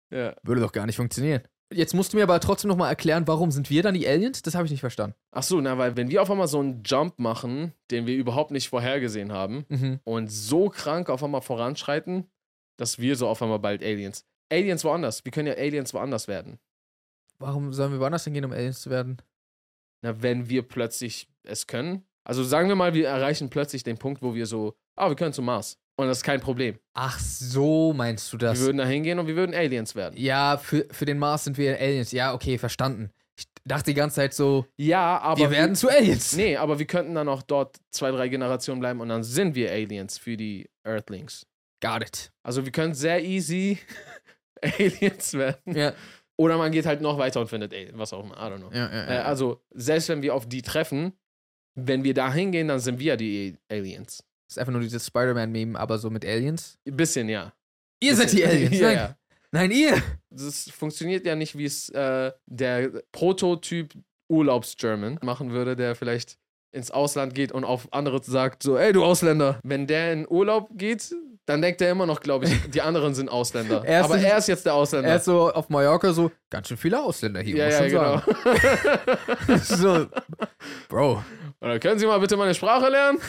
ja. 0.09 0.35
würde 0.41 0.61
doch 0.61 0.71
gar 0.71 0.87
nicht 0.87 0.95
funktionieren. 0.95 1.43
Jetzt 1.71 1.93
musst 1.93 2.13
du 2.13 2.17
mir 2.17 2.23
aber 2.23 2.39
trotzdem 2.39 2.67
nochmal 2.69 2.89
erklären, 2.89 3.27
warum 3.27 3.51
sind 3.51 3.69
wir 3.69 3.83
dann 3.83 3.93
die 3.93 4.07
Aliens? 4.07 4.41
Das 4.41 4.55
habe 4.55 4.65
ich 4.65 4.71
nicht 4.71 4.79
verstanden. 4.79 5.15
Ach 5.31 5.43
so, 5.43 5.61
na, 5.61 5.77
weil 5.77 5.95
wenn 5.95 6.09
wir 6.09 6.21
auf 6.21 6.31
einmal 6.31 6.47
so 6.47 6.59
einen 6.59 6.81
Jump 6.83 7.19
machen, 7.19 7.73
den 7.91 8.07
wir 8.07 8.15
überhaupt 8.15 8.49
nicht 8.49 8.69
vorhergesehen 8.69 9.31
haben 9.31 9.65
mhm. 9.69 9.99
und 10.03 10.31
so 10.31 10.69
krank 10.69 11.09
auf 11.09 11.23
einmal 11.23 11.41
voranschreiten, 11.41 12.25
dass 12.77 12.97
wir 12.97 13.15
so 13.15 13.27
auf 13.27 13.41
einmal 13.43 13.59
bald 13.59 13.83
Aliens. 13.83 14.25
Aliens 14.51 14.83
woanders. 14.83 15.23
Wir 15.25 15.31
können 15.31 15.47
ja 15.47 15.53
Aliens 15.53 15.93
woanders 15.93 16.27
werden. 16.27 16.57
Warum 17.37 17.71
sollen 17.71 17.91
wir 17.91 17.99
woanders 17.99 18.23
hingehen, 18.23 18.45
um 18.45 18.51
Aliens 18.51 18.81
zu 18.81 18.89
werden? 18.89 19.17
Na, 20.01 20.21
wenn 20.23 20.49
wir 20.49 20.63
plötzlich 20.63 21.29
es 21.43 21.67
können. 21.67 22.03
Also 22.23 22.43
sagen 22.43 22.67
wir 22.67 22.75
mal, 22.75 22.93
wir 22.93 23.07
erreichen 23.07 23.49
plötzlich 23.49 23.83
den 23.83 23.97
Punkt, 23.97 24.21
wo 24.21 24.33
wir 24.33 24.45
so, 24.45 24.75
ah, 24.95 25.09
wir 25.09 25.15
können 25.15 25.33
zum 25.33 25.45
Mars. 25.45 25.77
Und 25.99 26.07
das 26.07 26.19
ist 26.19 26.23
kein 26.23 26.39
Problem. 26.39 26.79
Ach 26.93 27.19
so, 27.19 27.93
meinst 27.93 28.31
du 28.31 28.37
das? 28.37 28.57
wir 28.59 28.65
würden 28.67 28.77
da 28.77 28.85
hingehen 28.85 29.19
und 29.19 29.27
wir 29.27 29.35
würden 29.35 29.53
Aliens 29.53 29.95
werden. 29.95 30.15
ja, 30.17 30.57
für, 30.57 30.87
für 30.91 31.05
den 31.05 31.17
Mars 31.19 31.43
sind 31.43 31.57
wir 31.57 31.77
Aliens. 31.79 32.11
Ja, 32.11 32.33
okay, 32.33 32.57
verstanden. 32.57 33.11
Ich 33.37 33.45
dachte 33.65 33.91
die 33.91 33.93
ganze 33.95 34.15
Zeit 34.17 34.33
so, 34.33 34.65
Ja, 34.77 35.17
aber. 35.19 35.39
wir 35.41 35.51
werden 35.51 35.75
zu 35.75 35.89
Aliens. 35.89 36.35
Nee, 36.35 36.55
aber 36.57 36.79
wir 36.79 36.85
könnten 36.87 37.15
dann 37.15 37.27
auch 37.27 37.41
dort 37.41 37.77
zwei, 37.91 38.11
drei 38.11 38.27
Generationen 38.29 38.79
bleiben 38.79 39.01
und 39.01 39.09
dann 39.09 39.23
sind 39.23 39.55
wir 39.55 39.71
Aliens 39.71 40.17
für 40.17 40.37
die 40.37 40.69
Earthlings. 40.83 41.45
Got 41.81 42.01
it. 42.03 42.31
Also 42.43 42.63
wir 42.65 42.71
können 42.71 42.93
sehr 42.93 43.23
easy 43.23 43.77
Aliens 44.61 45.33
werden. 45.33 45.75
Ja, 45.75 45.93
Oder 46.37 46.57
man 46.57 46.71
geht 46.71 46.85
halt 46.85 47.01
noch 47.01 47.17
weiter 47.17 47.41
und 47.41 47.47
findet 47.47 47.73
Aliens, 47.73 47.97
was 47.97 48.13
auch 48.13 48.23
immer. 48.23 48.35
I 48.35 48.51
don't 48.51 48.57
know. 48.59 48.71
ja, 48.71 48.89
ja. 48.89 49.05
Äh, 49.07 49.17
also, 49.19 49.61
selbst 49.71 50.09
wenn 50.09 50.21
wir 50.21 50.33
auf 50.33 50.47
die 50.47 50.61
treffen, 50.61 51.13
wenn 51.75 52.03
wir 52.03 52.13
da 52.13 52.33
hingehen, 52.33 52.67
dann 52.69 52.79
sind 52.79 52.99
wir 52.99 53.15
die 53.17 53.57
Aliens. 53.69 54.23
Das 54.49 54.57
ist 54.57 54.61
einfach 54.61 54.73
nur 54.73 54.81
dieses 54.81 55.05
Spider-Man-Meme, 55.05 55.79
aber 55.79 55.99
so 55.99 56.09
mit 56.09 56.25
Aliens. 56.25 56.79
Ein 56.87 56.97
bisschen, 56.97 57.29
ja. 57.29 57.53
Ihr 57.99 58.15
seid 58.15 58.31
die 58.31 58.43
Aliens. 58.43 58.75
ja, 58.79 58.87
Nein. 58.87 58.95
ja. 58.95 59.15
Nein, 59.51 59.71
ihr. 59.71 60.01
Das 60.31 60.71
funktioniert 60.71 61.23
ja 61.27 61.35
nicht, 61.35 61.55
wie 61.55 61.65
es 61.65 61.89
äh, 61.89 62.31
der 62.47 63.03
Prototyp 63.11 63.93
Urlaubs-German 64.27 65.19
machen 65.21 65.51
würde, 65.51 65.75
der 65.75 65.95
vielleicht 65.95 66.39
ins 66.71 66.89
Ausland 66.89 67.35
geht 67.35 67.51
und 67.51 67.63
auf 67.63 67.93
andere 67.93 68.23
sagt, 68.23 68.63
so, 68.63 68.75
ey, 68.75 68.91
du 68.91 69.03
Ausländer. 69.03 69.59
Wenn 69.63 69.85
der 69.85 70.13
in 70.13 70.27
Urlaub 70.27 70.69
geht, 70.73 71.13
dann 71.45 71.61
denkt 71.61 71.81
er 71.81 71.91
immer 71.91 72.07
noch, 72.07 72.19
glaube 72.19 72.45
ich, 72.45 72.71
die 72.71 72.81
anderen 72.81 73.13
sind 73.13 73.29
Ausländer. 73.29 73.83
Er 73.85 74.03
Aber 74.03 74.17
er 74.17 74.39
ist 74.39 74.47
jetzt 74.47 74.65
der 74.65 74.73
Ausländer. 74.73 75.09
Er 75.09 75.17
ist 75.17 75.25
so 75.25 75.51
auf 75.51 75.69
Mallorca 75.69 76.11
so, 76.11 76.31
ganz 76.49 76.69
schön 76.69 76.77
viele 76.77 76.99
Ausländer 76.99 77.41
hier, 77.41 77.55
ja, 77.55 77.65
muss 77.65 77.73
ja, 77.73 77.79
schon 77.79 77.89
genau. 77.89 78.21
sagen. 79.45 79.59
so, 79.63 80.07
Bro. 80.87 81.23
Oder 81.61 81.79
können 81.79 81.99
Sie 81.99 82.07
mal 82.07 82.19
bitte 82.19 82.35
meine 82.35 82.55
Sprache 82.55 82.89
lernen? 82.89 83.19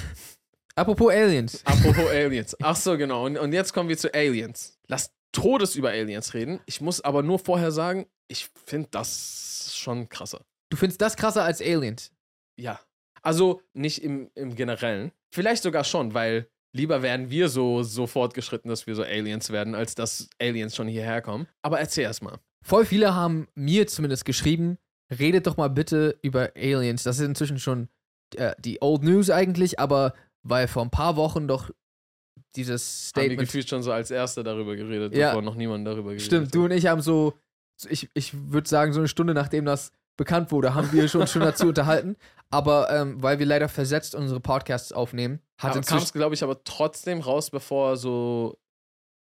Apropos 0.80 1.12
Aliens. 1.12 1.60
Apropos 1.66 2.08
Aliens. 2.08 2.56
Ach 2.62 2.74
so, 2.74 2.96
genau. 2.96 3.26
Und, 3.26 3.36
und 3.36 3.52
jetzt 3.52 3.74
kommen 3.74 3.90
wir 3.90 3.98
zu 3.98 4.14
Aliens. 4.14 4.78
Lass 4.86 5.12
Todes 5.30 5.76
über 5.76 5.90
Aliens 5.90 6.32
reden. 6.32 6.60
Ich 6.64 6.80
muss 6.80 7.02
aber 7.02 7.22
nur 7.22 7.38
vorher 7.38 7.70
sagen, 7.70 8.06
ich 8.28 8.48
finde 8.64 8.88
das 8.90 9.74
schon 9.76 10.08
krasser. 10.08 10.40
Du 10.70 10.78
findest 10.78 11.02
das 11.02 11.16
krasser 11.16 11.44
als 11.44 11.60
Aliens? 11.60 12.12
Ja. 12.56 12.80
Also 13.20 13.60
nicht 13.74 14.02
im, 14.02 14.30
im 14.34 14.54
Generellen. 14.54 15.12
Vielleicht 15.34 15.62
sogar 15.62 15.84
schon, 15.84 16.14
weil 16.14 16.48
lieber 16.72 17.02
werden 17.02 17.28
wir 17.28 17.50
so, 17.50 17.82
so 17.82 18.06
fortgeschritten, 18.06 18.70
dass 18.70 18.86
wir 18.86 18.94
so 18.94 19.02
Aliens 19.02 19.50
werden, 19.50 19.74
als 19.74 19.94
dass 19.94 20.30
Aliens 20.40 20.74
schon 20.74 20.88
hierher 20.88 21.20
kommen. 21.20 21.46
Aber 21.60 21.78
erzähl 21.78 22.04
erst 22.04 22.22
mal. 22.22 22.38
Voll 22.64 22.86
viele 22.86 23.14
haben 23.14 23.48
mir 23.54 23.86
zumindest 23.86 24.24
geschrieben, 24.24 24.78
redet 25.10 25.46
doch 25.46 25.58
mal 25.58 25.68
bitte 25.68 26.18
über 26.22 26.52
Aliens. 26.56 27.02
Das 27.02 27.18
ist 27.18 27.26
inzwischen 27.26 27.58
schon 27.58 27.88
äh, 28.36 28.54
die 28.58 28.80
Old 28.80 29.02
News 29.02 29.28
eigentlich, 29.28 29.78
aber 29.78 30.14
weil 30.42 30.68
vor 30.68 30.82
ein 30.82 30.90
paar 30.90 31.16
Wochen 31.16 31.46
doch 31.48 31.70
dieses 32.56 32.82
Haben 33.14 33.22
wir 33.22 33.22
Statement. 33.28 33.40
gefühlt 33.40 33.68
schon 33.68 33.82
so 33.82 33.92
als 33.92 34.10
Erste 34.10 34.42
darüber 34.42 34.74
geredet, 34.76 35.14
Ja. 35.14 35.28
bevor 35.28 35.42
noch 35.42 35.54
niemand 35.54 35.86
darüber 35.86 36.10
geredet 36.10 36.26
Stimmt, 36.26 36.46
hat. 36.48 36.54
du 36.54 36.64
und 36.64 36.70
ich 36.72 36.86
haben 36.86 37.00
so, 37.00 37.34
ich, 37.88 38.08
ich 38.14 38.32
würde 38.50 38.68
sagen, 38.68 38.92
so 38.92 39.00
eine 39.00 39.08
Stunde 39.08 39.34
nachdem 39.34 39.64
das 39.64 39.92
bekannt 40.16 40.50
wurde, 40.52 40.74
haben 40.74 40.92
wir 40.92 41.08
schon, 41.08 41.26
schon 41.26 41.42
dazu 41.42 41.66
unterhalten. 41.68 42.16
Aber 42.50 42.90
ähm, 42.90 43.22
weil 43.22 43.38
wir 43.38 43.46
leider 43.46 43.68
versetzt 43.68 44.14
unsere 44.16 44.40
Podcasts 44.40 44.92
aufnehmen, 44.92 45.40
hat 45.58 45.86
kam 45.86 45.98
es, 45.98 46.12
glaube 46.12 46.34
ich, 46.34 46.42
aber 46.42 46.62
trotzdem 46.64 47.20
raus, 47.20 47.50
bevor 47.50 47.96
so 47.96 48.58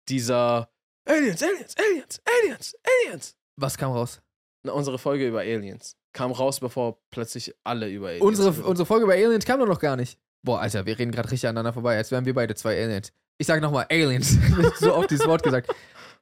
dieser 0.09 0.69
Aliens, 1.09 1.43
Aliens, 1.43 1.75
Aliens, 1.79 2.21
Aliens, 2.25 2.75
Aliens. 3.07 3.37
Was 3.57 3.77
kam 3.79 3.93
raus? 3.93 4.21
Na, 4.65 4.73
unsere 4.73 4.99
Folge 4.99 5.27
über 5.29 5.41
Aliens 5.41 5.97
kam 6.13 6.33
raus, 6.33 6.61
bevor 6.61 7.01
plötzlich 7.11 7.55
alle 7.65 7.89
über 7.89 8.09
Aliens 8.09 8.25
Unsere, 8.25 8.51
unsere 8.65 8.87
Folge 8.87 9.05
über 9.05 9.15
Aliens 9.15 9.45
kam 9.45 9.61
doch 9.61 9.67
noch 9.67 9.81
gar 9.81 9.97
nicht. 9.97 10.19
Boah, 10.45 10.61
Alter, 10.61 10.87
wir 10.87 10.99
reden 10.99 11.13
gerade 11.13 11.31
richtig 11.31 11.49
aneinander 11.49 11.73
vorbei, 11.73 11.97
als 11.97 12.11
wären 12.11 12.25
wir 12.25 12.35
beide 12.35 12.55
zwei 12.55 12.83
Aliens. 12.83 13.13
Ich 13.39 13.47
sage 13.47 13.61
nochmal 13.61 13.87
Aliens. 13.91 14.37
so 14.79 14.95
oft 14.95 15.11
dieses 15.11 15.27
Wort 15.27 15.43
gesagt. 15.43 15.73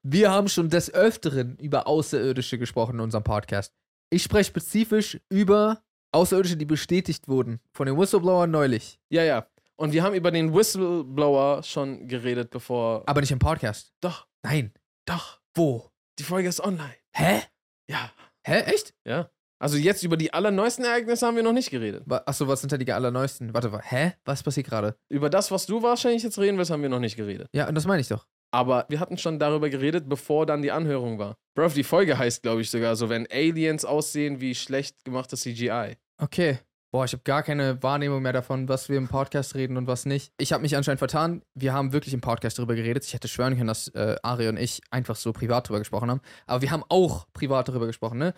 Wir 0.03 0.31
haben 0.31 0.49
schon 0.49 0.69
des 0.69 0.93
Öfteren 0.93 1.57
über 1.57 1.87
Außerirdische 1.87 2.59
gesprochen 2.59 2.97
in 2.97 3.01
unserem 3.01 3.25
Podcast. 3.25 3.75
Ich 4.11 4.23
spreche 4.23 4.49
spezifisch 4.49 5.19
über 5.31 5.83
Außerirdische, 6.13 6.57
die 6.57 6.65
bestätigt 6.65 7.29
wurden 7.29 7.61
von 7.73 7.87
den 7.87 7.99
Whistleblowern 7.99 8.51
neulich. 8.51 8.99
Ja, 9.11 9.23
ja. 9.23 9.47
Und 9.77 9.93
wir 9.93 10.03
haben 10.03 10.15
über 10.15 10.31
den 10.31 10.55
Whistleblower 10.55 11.63
schon 11.63 12.07
geredet, 12.07 12.51
bevor. 12.51 13.03
Aber 13.07 13.21
nicht 13.21 13.31
im 13.33 13.39
Podcast. 13.39 13.95
Doch, 14.01 14.27
Nein. 14.43 14.73
doch. 15.07 15.41
Wo? 15.55 15.91
Die 16.19 16.25
Folge 16.25 16.49
ist 16.49 16.61
online. 16.61 16.97
Hä? 17.15 17.43
Ja. 17.89 18.13
Hä? 18.47 18.61
Echt? 18.61 18.95
Ja. 19.07 19.31
Also 19.61 19.77
jetzt 19.77 20.03
über 20.03 20.17
die 20.17 20.33
allerneuesten 20.33 20.85
Ereignisse 20.85 21.27
haben 21.27 21.37
wir 21.37 21.43
noch 21.43 21.53
nicht 21.53 21.71
geredet. 21.71 22.03
Achso, 22.27 22.49
was 22.49 22.61
sind 22.63 22.73
da 22.73 22.79
die 22.79 22.91
allerneuesten? 22.93 23.53
Warte, 23.53 23.71
wa- 23.73 23.83
hä? 23.83 24.15
Was 24.25 24.43
passiert 24.43 24.67
gerade? 24.67 24.97
Über 25.11 25.29
das, 25.29 25.51
was 25.51 25.67
du 25.67 25.83
wahrscheinlich 25.83 26.23
jetzt 26.23 26.39
reden 26.39 26.57
willst, 26.57 26.71
haben 26.71 26.83
wir 26.83 26.89
noch 26.89 26.99
nicht 26.99 27.17
geredet. 27.17 27.47
Ja, 27.55 27.69
und 27.69 27.75
das 27.75 27.87
meine 27.87 28.01
ich 28.01 28.09
doch. 28.09 28.27
Aber 28.53 28.87
wir 28.89 28.99
hatten 28.99 29.17
schon 29.19 29.39
darüber 29.39 29.69
geredet, 29.71 30.09
bevor 30.09 30.45
dann 30.47 30.63
die 30.63 30.73
Anhörung 30.73 31.19
war. 31.19 31.37
Bro, 31.55 31.69
die 31.69 31.85
Folge 31.85 32.19
heißt, 32.19 32.43
glaube 32.43 32.63
ich, 32.63 32.71
sogar 32.71 32.97
so, 32.97 33.09
wenn 33.09 33.27
Aliens 33.31 33.85
aussehen 33.85 34.41
wie 34.41 34.55
schlecht 34.55 35.05
gemachtes 35.05 35.43
CGI. 35.43 35.97
Okay. 36.21 36.59
Boah, 36.93 37.05
ich 37.05 37.13
habe 37.13 37.23
gar 37.23 37.45
keine 37.45 37.81
Wahrnehmung 37.85 38.21
mehr 38.21 38.33
davon, 38.33 38.69
was 38.69 38.89
wir 38.89 38.97
im 38.99 39.07
Podcast 39.07 39.55
reden 39.55 39.77
und 39.77 39.87
was 39.87 40.07
nicht. 40.07 40.33
Ich 40.39 40.53
habe 40.53 40.63
mich 40.63 40.77
anscheinend 40.77 40.99
vertan. 40.99 41.43
Wir 41.55 41.73
haben 41.73 41.93
wirklich 41.93 42.13
im 42.13 42.21
Podcast 42.21 42.59
darüber 42.59 42.75
geredet. 42.75 43.05
Ich 43.05 43.15
hätte 43.15 43.29
schwören 43.29 43.55
können, 43.55 43.69
dass 43.69 43.87
äh, 43.95 44.17
Ari 44.25 44.49
und 44.49 44.57
ich 44.57 44.81
einfach 44.91 45.15
so 45.15 45.33
privat 45.33 45.67
darüber 45.67 45.79
gesprochen 45.79 46.11
haben. 46.11 46.21
Aber 46.49 46.63
wir 46.63 46.73
haben 46.73 46.83
auch 46.89 47.29
privat 47.33 47.69
darüber 47.69 47.87
gesprochen, 47.87 48.19
ne? 48.19 48.35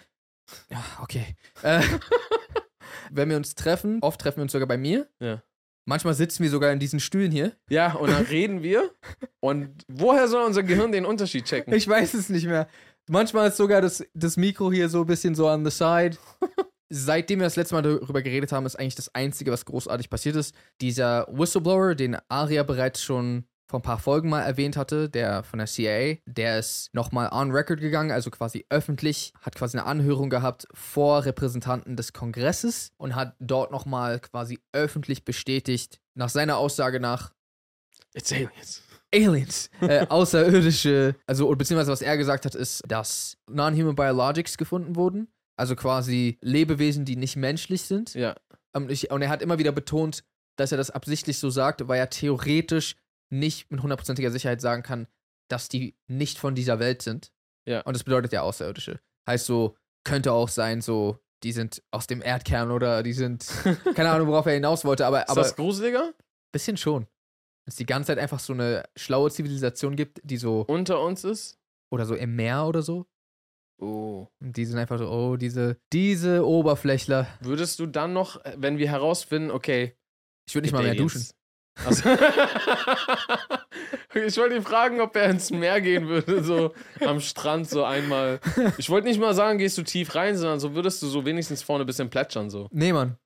Ja, 0.71 0.85
okay. 1.00 1.37
Äh, 1.62 1.82
wenn 3.11 3.28
wir 3.28 3.37
uns 3.37 3.54
treffen, 3.54 3.99
oft 4.00 4.21
treffen 4.21 4.38
wir 4.38 4.42
uns 4.42 4.52
sogar 4.52 4.68
bei 4.68 4.76
mir. 4.76 5.09
Ja. 5.21 5.42
Manchmal 5.85 6.14
sitzen 6.14 6.44
wir 6.44 6.50
sogar 6.50 6.71
in 6.73 6.78
diesen 6.78 7.00
Stühlen 7.00 7.32
hier. 7.32 7.52
Ja, 7.68 7.94
und 7.94 8.11
dann 8.11 8.25
reden 8.30 8.62
wir. 8.62 8.90
Und 9.40 9.85
woher 9.88 10.28
soll 10.28 10.44
unser 10.44 10.62
Gehirn 10.62 10.92
den 10.92 11.04
Unterschied 11.04 11.44
checken? 11.44 11.73
Ich 11.75 11.88
weiß 11.88 12.14
es 12.14 12.28
nicht 12.28 12.47
mehr. 12.47 12.68
Manchmal 13.09 13.49
ist 13.49 13.56
sogar 13.56 13.80
das, 13.80 14.04
das 14.14 14.37
Mikro 14.37 14.71
hier 14.71 14.88
so 14.88 15.00
ein 15.00 15.06
bisschen 15.06 15.35
so 15.35 15.49
on 15.49 15.64
the 15.64 15.71
side. 15.73 16.16
Seitdem 16.88 17.40
wir 17.40 17.47
das 17.47 17.56
letzte 17.56 17.75
Mal 17.75 17.82
darüber 17.82 18.23
geredet 18.23 18.52
haben, 18.52 18.66
ist 18.66 18.76
eigentlich 18.76 18.94
das 18.94 19.12
Einzige, 19.14 19.50
was 19.50 19.64
großartig 19.64 20.09
passiert 20.09 20.37
ist. 20.37 20.54
Dieser 20.80 21.26
Whistleblower, 21.30 21.94
den 21.94 22.16
Aria 22.28 22.62
bereits 22.62 23.02
schon 23.02 23.44
vor 23.72 23.80
ein 23.80 23.82
paar 23.82 23.98
Folgen 23.98 24.28
mal 24.28 24.42
erwähnt 24.42 24.76
hatte, 24.76 25.08
der 25.08 25.44
von 25.44 25.58
der 25.58 25.66
CIA, 25.66 26.18
der 26.26 26.58
ist 26.58 26.90
nochmal 26.92 27.30
on 27.32 27.52
record 27.52 27.80
gegangen, 27.80 28.10
also 28.10 28.30
quasi 28.30 28.66
öffentlich, 28.68 29.32
hat 29.40 29.54
quasi 29.54 29.78
eine 29.78 29.86
Anhörung 29.86 30.28
gehabt 30.28 30.68
vor 30.74 31.24
Repräsentanten 31.24 31.96
des 31.96 32.12
Kongresses 32.12 32.92
und 32.98 33.14
hat 33.14 33.34
dort 33.40 33.70
nochmal 33.70 34.20
quasi 34.20 34.60
öffentlich 34.72 35.24
bestätigt, 35.24 36.00
nach 36.14 36.28
seiner 36.28 36.58
Aussage 36.58 37.00
nach, 37.00 37.32
It's 38.12 38.30
aliens. 38.30 38.82
Aliens, 39.14 39.70
äh, 39.80 40.06
außerirdische, 40.06 41.16
also 41.26 41.48
beziehungsweise 41.56 41.92
was 41.92 42.02
er 42.02 42.18
gesagt 42.18 42.44
hat, 42.44 42.54
ist, 42.54 42.82
dass 42.86 43.38
Non-Human 43.50 43.94
Biologics 43.94 44.58
gefunden 44.58 44.96
wurden, 44.96 45.28
also 45.56 45.76
quasi 45.76 46.36
Lebewesen, 46.42 47.06
die 47.06 47.16
nicht 47.16 47.36
menschlich 47.36 47.82
sind. 47.82 48.12
Ja. 48.12 48.34
Und, 48.74 48.90
ich, 48.90 49.10
und 49.10 49.22
er 49.22 49.30
hat 49.30 49.40
immer 49.40 49.58
wieder 49.58 49.72
betont, 49.72 50.24
dass 50.56 50.72
er 50.72 50.78
das 50.78 50.90
absichtlich 50.90 51.38
so 51.38 51.48
sagt, 51.48 51.88
weil 51.88 51.98
er 51.98 52.10
theoretisch 52.10 52.96
nicht 53.32 53.70
mit 53.70 53.82
hundertprozentiger 53.82 54.30
Sicherheit 54.30 54.60
sagen 54.60 54.82
kann, 54.82 55.08
dass 55.48 55.68
die 55.68 55.96
nicht 56.06 56.38
von 56.38 56.54
dieser 56.54 56.78
Welt 56.78 57.02
sind. 57.02 57.32
Ja. 57.66 57.80
Und 57.82 57.94
das 57.94 58.04
bedeutet 58.04 58.32
ja 58.32 58.42
Außerirdische. 58.42 59.00
Heißt 59.28 59.46
so, 59.46 59.76
könnte 60.04 60.32
auch 60.32 60.48
sein, 60.48 60.80
so, 60.80 61.18
die 61.42 61.52
sind 61.52 61.82
aus 61.90 62.06
dem 62.06 62.22
Erdkern 62.22 62.70
oder 62.70 63.02
die 63.02 63.12
sind, 63.12 63.46
keine 63.94 64.10
Ahnung, 64.10 64.28
worauf 64.28 64.46
er 64.46 64.54
hinaus 64.54 64.84
wollte, 64.84 65.06
aber, 65.06 65.22
Ist 65.22 65.30
aber 65.30 65.42
das 65.42 65.56
gruseliger? 65.56 66.12
bisschen 66.52 66.76
schon. 66.76 67.06
Dass 67.64 67.74
es 67.74 67.76
die 67.76 67.86
ganze 67.86 68.08
Zeit 68.08 68.18
einfach 68.18 68.40
so 68.40 68.52
eine 68.52 68.84
schlaue 68.96 69.30
Zivilisation 69.30 69.96
gibt, 69.96 70.20
die 70.24 70.36
so, 70.36 70.62
Unter 70.62 71.00
uns 71.00 71.24
ist? 71.24 71.58
oder 71.90 72.06
so 72.06 72.14
im 72.14 72.36
Meer 72.36 72.66
oder 72.66 72.82
so. 72.82 73.06
Oh. 73.80 74.28
Und 74.40 74.56
die 74.56 74.64
sind 74.64 74.78
einfach 74.78 74.98
so, 74.98 75.10
oh, 75.10 75.36
diese, 75.36 75.76
diese 75.92 76.46
Oberflächler. 76.46 77.26
Würdest 77.40 77.78
du 77.80 77.86
dann 77.86 78.12
noch, 78.12 78.44
äh, 78.44 78.54
wenn 78.56 78.78
wir 78.78 78.88
herausfinden, 78.88 79.50
okay. 79.50 79.96
Ich 80.46 80.54
würde 80.54 80.66
nicht 80.66 80.72
mal 80.72 80.82
mehr 80.82 80.94
duschen. 80.94 81.24
Also, 81.74 82.08
ich 84.14 84.36
wollte 84.36 84.56
ihn 84.56 84.62
fragen, 84.62 85.00
ob 85.00 85.16
er 85.16 85.30
ins 85.30 85.50
Meer 85.50 85.80
gehen 85.80 86.08
würde, 86.08 86.44
so 86.44 86.74
am 87.00 87.20
Strand 87.20 87.68
so 87.68 87.84
einmal. 87.84 88.40
Ich 88.76 88.90
wollte 88.90 89.08
nicht 89.08 89.18
mal 89.18 89.34
sagen, 89.34 89.58
gehst 89.58 89.78
du 89.78 89.82
tief 89.82 90.14
rein, 90.14 90.36
sondern 90.36 90.60
so 90.60 90.74
würdest 90.74 91.02
du 91.02 91.06
so 91.06 91.24
wenigstens 91.24 91.62
vorne 91.62 91.84
ein 91.84 91.86
bisschen 91.86 92.10
plätschern 92.10 92.50
so. 92.50 92.68
Nee, 92.70 92.92
Mann. 92.92 93.16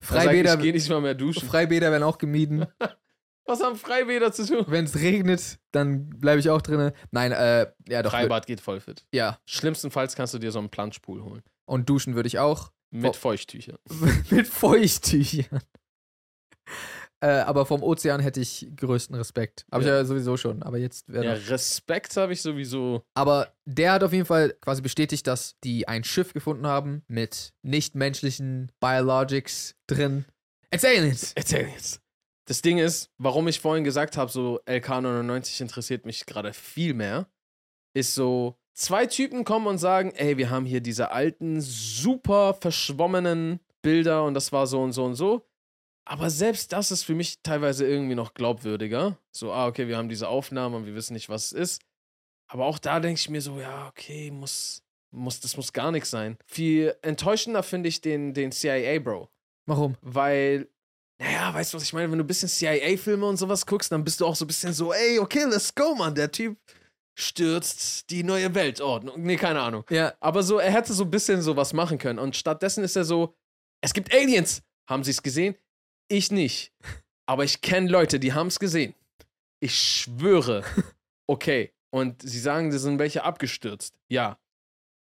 Er 0.00 0.06
sagt, 0.06 0.24
Freibäder, 0.24 0.54
ich 0.54 0.60
gehe 0.60 0.72
nicht 0.72 0.88
mal 0.88 1.00
mehr 1.00 1.14
duschen. 1.14 1.46
Freibäder 1.46 1.90
werden 1.90 2.02
auch 2.02 2.18
gemieden. 2.18 2.66
Was 3.44 3.62
haben 3.62 3.76
Freibäder 3.76 4.32
zu 4.32 4.46
tun? 4.46 4.64
Wenn 4.68 4.84
es 4.84 4.96
regnet, 4.96 5.58
dann 5.72 6.08
bleibe 6.08 6.40
ich 6.40 6.48
auch 6.48 6.62
drinne. 6.62 6.94
Nein, 7.10 7.32
äh, 7.32 7.70
ja 7.88 8.02
doch. 8.02 8.12
Freibad 8.12 8.46
geht 8.46 8.60
voll 8.60 8.80
fit. 8.80 9.04
Ja. 9.12 9.38
Schlimmstenfalls 9.46 10.14
kannst 10.14 10.32
du 10.32 10.38
dir 10.38 10.52
so 10.52 10.60
einen 10.60 10.70
Planschpool 10.70 11.22
holen. 11.22 11.42
Und 11.66 11.88
duschen 11.88 12.14
würde 12.14 12.28
ich 12.28 12.38
auch. 12.38 12.72
Mit. 12.90 13.16
Feuchttüchern. 13.16 13.78
Mit 14.30 14.46
Feuchttüchern. 14.46 15.60
Äh, 17.22 17.28
aber 17.42 17.66
vom 17.66 17.84
Ozean 17.84 18.20
hätte 18.20 18.40
ich 18.40 18.66
größten 18.76 19.14
Respekt. 19.14 19.64
Habe 19.70 19.84
Ja. 19.84 19.90
ich 19.90 19.96
ja 20.00 20.04
sowieso 20.04 20.36
schon. 20.36 20.62
Aber 20.64 20.78
jetzt 20.78 21.08
wäre 21.08 21.24
Ja, 21.24 21.32
Respekt 21.34 22.16
habe 22.16 22.32
ich 22.32 22.42
sowieso. 22.42 23.04
Aber 23.14 23.52
der 23.64 23.92
hat 23.92 24.02
auf 24.02 24.12
jeden 24.12 24.26
Fall 24.26 24.54
quasi 24.60 24.82
bestätigt, 24.82 25.26
dass 25.28 25.54
die 25.62 25.86
ein 25.86 26.02
Schiff 26.02 26.32
gefunden 26.32 26.66
haben 26.66 27.02
mit 27.06 27.52
nichtmenschlichen 27.62 28.72
Biologics 28.80 29.76
drin. 29.86 30.24
It's 30.74 30.84
aliens! 30.84 31.32
Erzähl 31.36 31.68
jetzt. 31.68 32.00
Das 32.46 32.60
Ding 32.60 32.78
ist, 32.78 33.10
warum 33.18 33.46
ich 33.46 33.60
vorhin 33.60 33.84
gesagt 33.84 34.16
habe, 34.16 34.30
so 34.30 34.60
LK99 34.66 35.60
interessiert 35.62 36.04
mich 36.06 36.26
gerade 36.26 36.52
viel 36.52 36.92
mehr, 36.92 37.28
ist 37.94 38.14
so, 38.16 38.56
zwei 38.74 39.06
Typen 39.06 39.44
kommen 39.44 39.68
und 39.68 39.78
sagen, 39.78 40.10
ey, 40.16 40.38
wir 40.38 40.50
haben 40.50 40.66
hier 40.66 40.80
diese 40.80 41.12
alten, 41.12 41.60
super 41.60 42.54
verschwommenen 42.54 43.60
Bilder 43.80 44.24
und 44.24 44.34
das 44.34 44.50
war 44.50 44.66
so 44.66 44.82
und 44.82 44.92
so 44.92 45.04
und 45.04 45.14
so. 45.14 45.46
Aber 46.04 46.30
selbst 46.30 46.72
das 46.72 46.90
ist 46.90 47.04
für 47.04 47.14
mich 47.14 47.42
teilweise 47.42 47.86
irgendwie 47.86 48.14
noch 48.14 48.34
glaubwürdiger. 48.34 49.18
So, 49.30 49.52
ah, 49.52 49.66
okay, 49.66 49.86
wir 49.86 49.96
haben 49.96 50.08
diese 50.08 50.28
Aufnahmen 50.28 50.74
und 50.74 50.86
wir 50.86 50.94
wissen 50.94 51.14
nicht, 51.14 51.28
was 51.28 51.46
es 51.46 51.52
ist. 51.52 51.82
Aber 52.48 52.66
auch 52.66 52.78
da 52.78 53.00
denke 53.00 53.18
ich 53.18 53.30
mir 53.30 53.40
so, 53.40 53.58
ja, 53.60 53.88
okay, 53.88 54.30
muss, 54.30 54.82
muss, 55.10 55.40
das 55.40 55.56
muss 55.56 55.72
gar 55.72 55.92
nichts 55.92 56.10
sein. 56.10 56.36
Viel 56.46 56.94
enttäuschender 57.02 57.62
finde 57.62 57.88
ich 57.88 58.00
den, 58.00 58.34
den 58.34 58.52
CIA-Bro. 58.52 59.30
Warum? 59.66 59.96
Weil, 60.02 60.68
naja, 61.18 61.54
weißt 61.54 61.72
du, 61.72 61.76
was 61.76 61.84
ich 61.84 61.92
meine? 61.92 62.10
Wenn 62.10 62.18
du 62.18 62.24
ein 62.24 62.26
bisschen 62.26 62.48
CIA-Filme 62.48 63.24
und 63.24 63.36
sowas 63.36 63.64
guckst, 63.64 63.92
dann 63.92 64.04
bist 64.04 64.20
du 64.20 64.26
auch 64.26 64.36
so 64.36 64.44
ein 64.44 64.48
bisschen 64.48 64.72
so, 64.72 64.92
ey, 64.92 65.18
okay, 65.20 65.44
let's 65.44 65.74
go, 65.74 65.94
Mann. 65.94 66.14
Der 66.14 66.32
Typ 66.32 66.58
stürzt 67.14 68.10
die 68.10 68.24
neue 68.24 68.54
Weltordnung. 68.54 69.22
Nee, 69.22 69.36
keine 69.36 69.60
Ahnung. 69.60 69.84
Ja, 69.90 70.14
Aber 70.20 70.42
so, 70.42 70.58
er 70.58 70.72
hätte 70.72 70.92
so 70.92 71.04
ein 71.04 71.10
bisschen 71.10 71.42
sowas 71.42 71.72
machen 71.72 71.98
können. 71.98 72.18
Und 72.18 72.36
stattdessen 72.36 72.82
ist 72.82 72.96
er 72.96 73.04
so, 73.04 73.34
es 73.80 73.94
gibt 73.94 74.12
Aliens. 74.12 74.62
Haben 74.88 75.04
sie 75.04 75.12
es 75.12 75.22
gesehen? 75.22 75.54
Ich 76.12 76.30
nicht. 76.30 76.72
Aber 77.26 77.42
ich 77.42 77.62
kenne 77.62 77.88
Leute, 77.88 78.20
die 78.20 78.34
haben 78.34 78.48
es 78.48 78.58
gesehen. 78.58 78.94
Ich 79.60 79.74
schwöre. 79.74 80.62
Okay. 81.28 81.72
Und 81.94 82.20
sie 82.20 82.40
sagen, 82.40 82.70
da 82.70 82.78
sind 82.78 82.98
welche 82.98 83.22
abgestürzt. 83.22 83.94
Ja. 84.10 84.38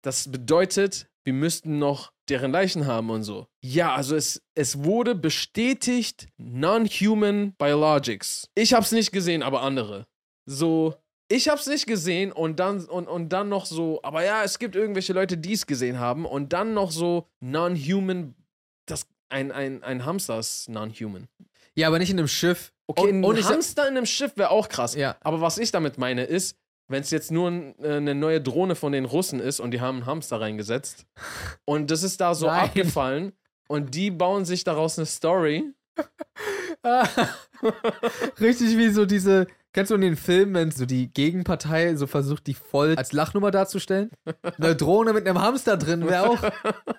Das 0.02 0.30
bedeutet, 0.30 1.08
wir 1.24 1.32
müssten 1.32 1.78
noch 1.78 2.12
deren 2.28 2.50
Leichen 2.50 2.86
haben 2.86 3.08
und 3.08 3.22
so. 3.22 3.46
Ja, 3.64 3.94
also 3.94 4.16
es, 4.16 4.42
es 4.54 4.82
wurde 4.84 5.14
bestätigt, 5.14 6.28
non-human 6.36 7.52
biologics. 7.52 8.50
Ich 8.54 8.74
hab's 8.74 8.92
nicht 8.92 9.12
gesehen, 9.12 9.42
aber 9.42 9.62
andere. 9.62 10.06
So, 10.44 10.96
ich 11.30 11.48
hab's 11.48 11.66
nicht 11.66 11.86
gesehen 11.86 12.32
und 12.32 12.58
dann, 12.58 12.84
und, 12.84 13.06
und 13.06 13.28
dann 13.30 13.48
noch 13.48 13.64
so, 13.64 14.00
aber 14.02 14.24
ja, 14.24 14.42
es 14.42 14.58
gibt 14.58 14.74
irgendwelche 14.74 15.12
Leute, 15.12 15.38
die 15.38 15.52
es 15.52 15.66
gesehen 15.66 15.98
haben 15.98 16.26
und 16.26 16.52
dann 16.52 16.74
noch 16.74 16.90
so 16.90 17.28
non-human, 17.40 18.34
das, 18.86 19.06
ein, 19.28 19.52
ein, 19.52 19.82
ein 19.82 20.04
Hamster 20.04 20.38
ist 20.38 20.68
non-human. 20.68 21.28
ja, 21.74 21.86
aber 21.88 21.98
nicht 21.98 22.10
in 22.10 22.18
einem 22.18 22.28
Schiff. 22.28 22.72
Okay, 22.86 23.10
Und- 23.22 23.24
ein 23.36 23.44
Hamster 23.44 23.86
in 23.88 23.96
einem 23.96 24.06
Schiff 24.06 24.32
wäre 24.36 24.50
auch 24.50 24.68
krass. 24.68 24.94
Ja. 24.94 25.16
Aber 25.20 25.40
was 25.40 25.58
ich 25.58 25.70
damit 25.70 25.98
meine 25.98 26.24
ist, 26.24 26.56
wenn 26.88 27.02
es 27.02 27.10
jetzt 27.10 27.30
nur 27.30 27.50
ein, 27.50 27.74
äh, 27.82 27.96
eine 27.96 28.14
neue 28.14 28.40
Drohne 28.40 28.74
von 28.74 28.92
den 28.92 29.04
Russen 29.04 29.40
ist 29.40 29.60
und 29.60 29.72
die 29.72 29.80
haben 29.82 29.98
einen 29.98 30.06
Hamster 30.06 30.40
reingesetzt 30.40 31.04
und 31.66 31.90
das 31.90 32.02
ist 32.02 32.20
da 32.20 32.34
so 32.34 32.46
Nein. 32.46 32.60
abgefallen 32.64 33.32
und 33.68 33.94
die 33.94 34.10
bauen 34.10 34.44
sich 34.46 34.64
daraus 34.64 34.98
eine 34.98 35.04
Story. 35.06 35.64
Richtig 38.40 38.76
wie 38.78 38.88
so 38.90 39.04
diese. 39.04 39.46
Kennst 39.74 39.90
du 39.90 39.94
in 39.96 40.00
den 40.00 40.16
Filmen, 40.16 40.54
wenn 40.54 40.70
so 40.70 40.86
die 40.86 41.12
Gegenpartei 41.12 41.94
so 41.96 42.06
versucht, 42.06 42.46
die 42.46 42.54
voll 42.54 42.94
als 42.96 43.12
Lachnummer 43.12 43.50
darzustellen? 43.50 44.10
Eine 44.58 44.74
Drohne 44.76 45.12
mit 45.12 45.26
einem 45.28 45.40
Hamster 45.40 45.76
drin 45.76 46.06
wäre 46.06 46.28
auch. 46.28 46.42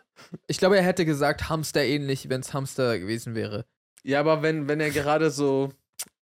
Ich 0.47 0.57
glaube, 0.57 0.75
er 0.77 0.83
hätte 0.83 1.05
gesagt, 1.05 1.47
Hamster 1.49 1.81
ähnlich, 1.81 2.27
wenn 2.29 2.41
es 2.41 2.53
Hamster 2.53 2.99
gewesen 2.99 3.35
wäre. 3.35 3.65
Ja, 4.03 4.19
aber 4.19 4.41
wenn, 4.41 4.67
wenn 4.67 4.81
er 4.81 4.89
gerade 4.91 5.31
so, 5.31 5.71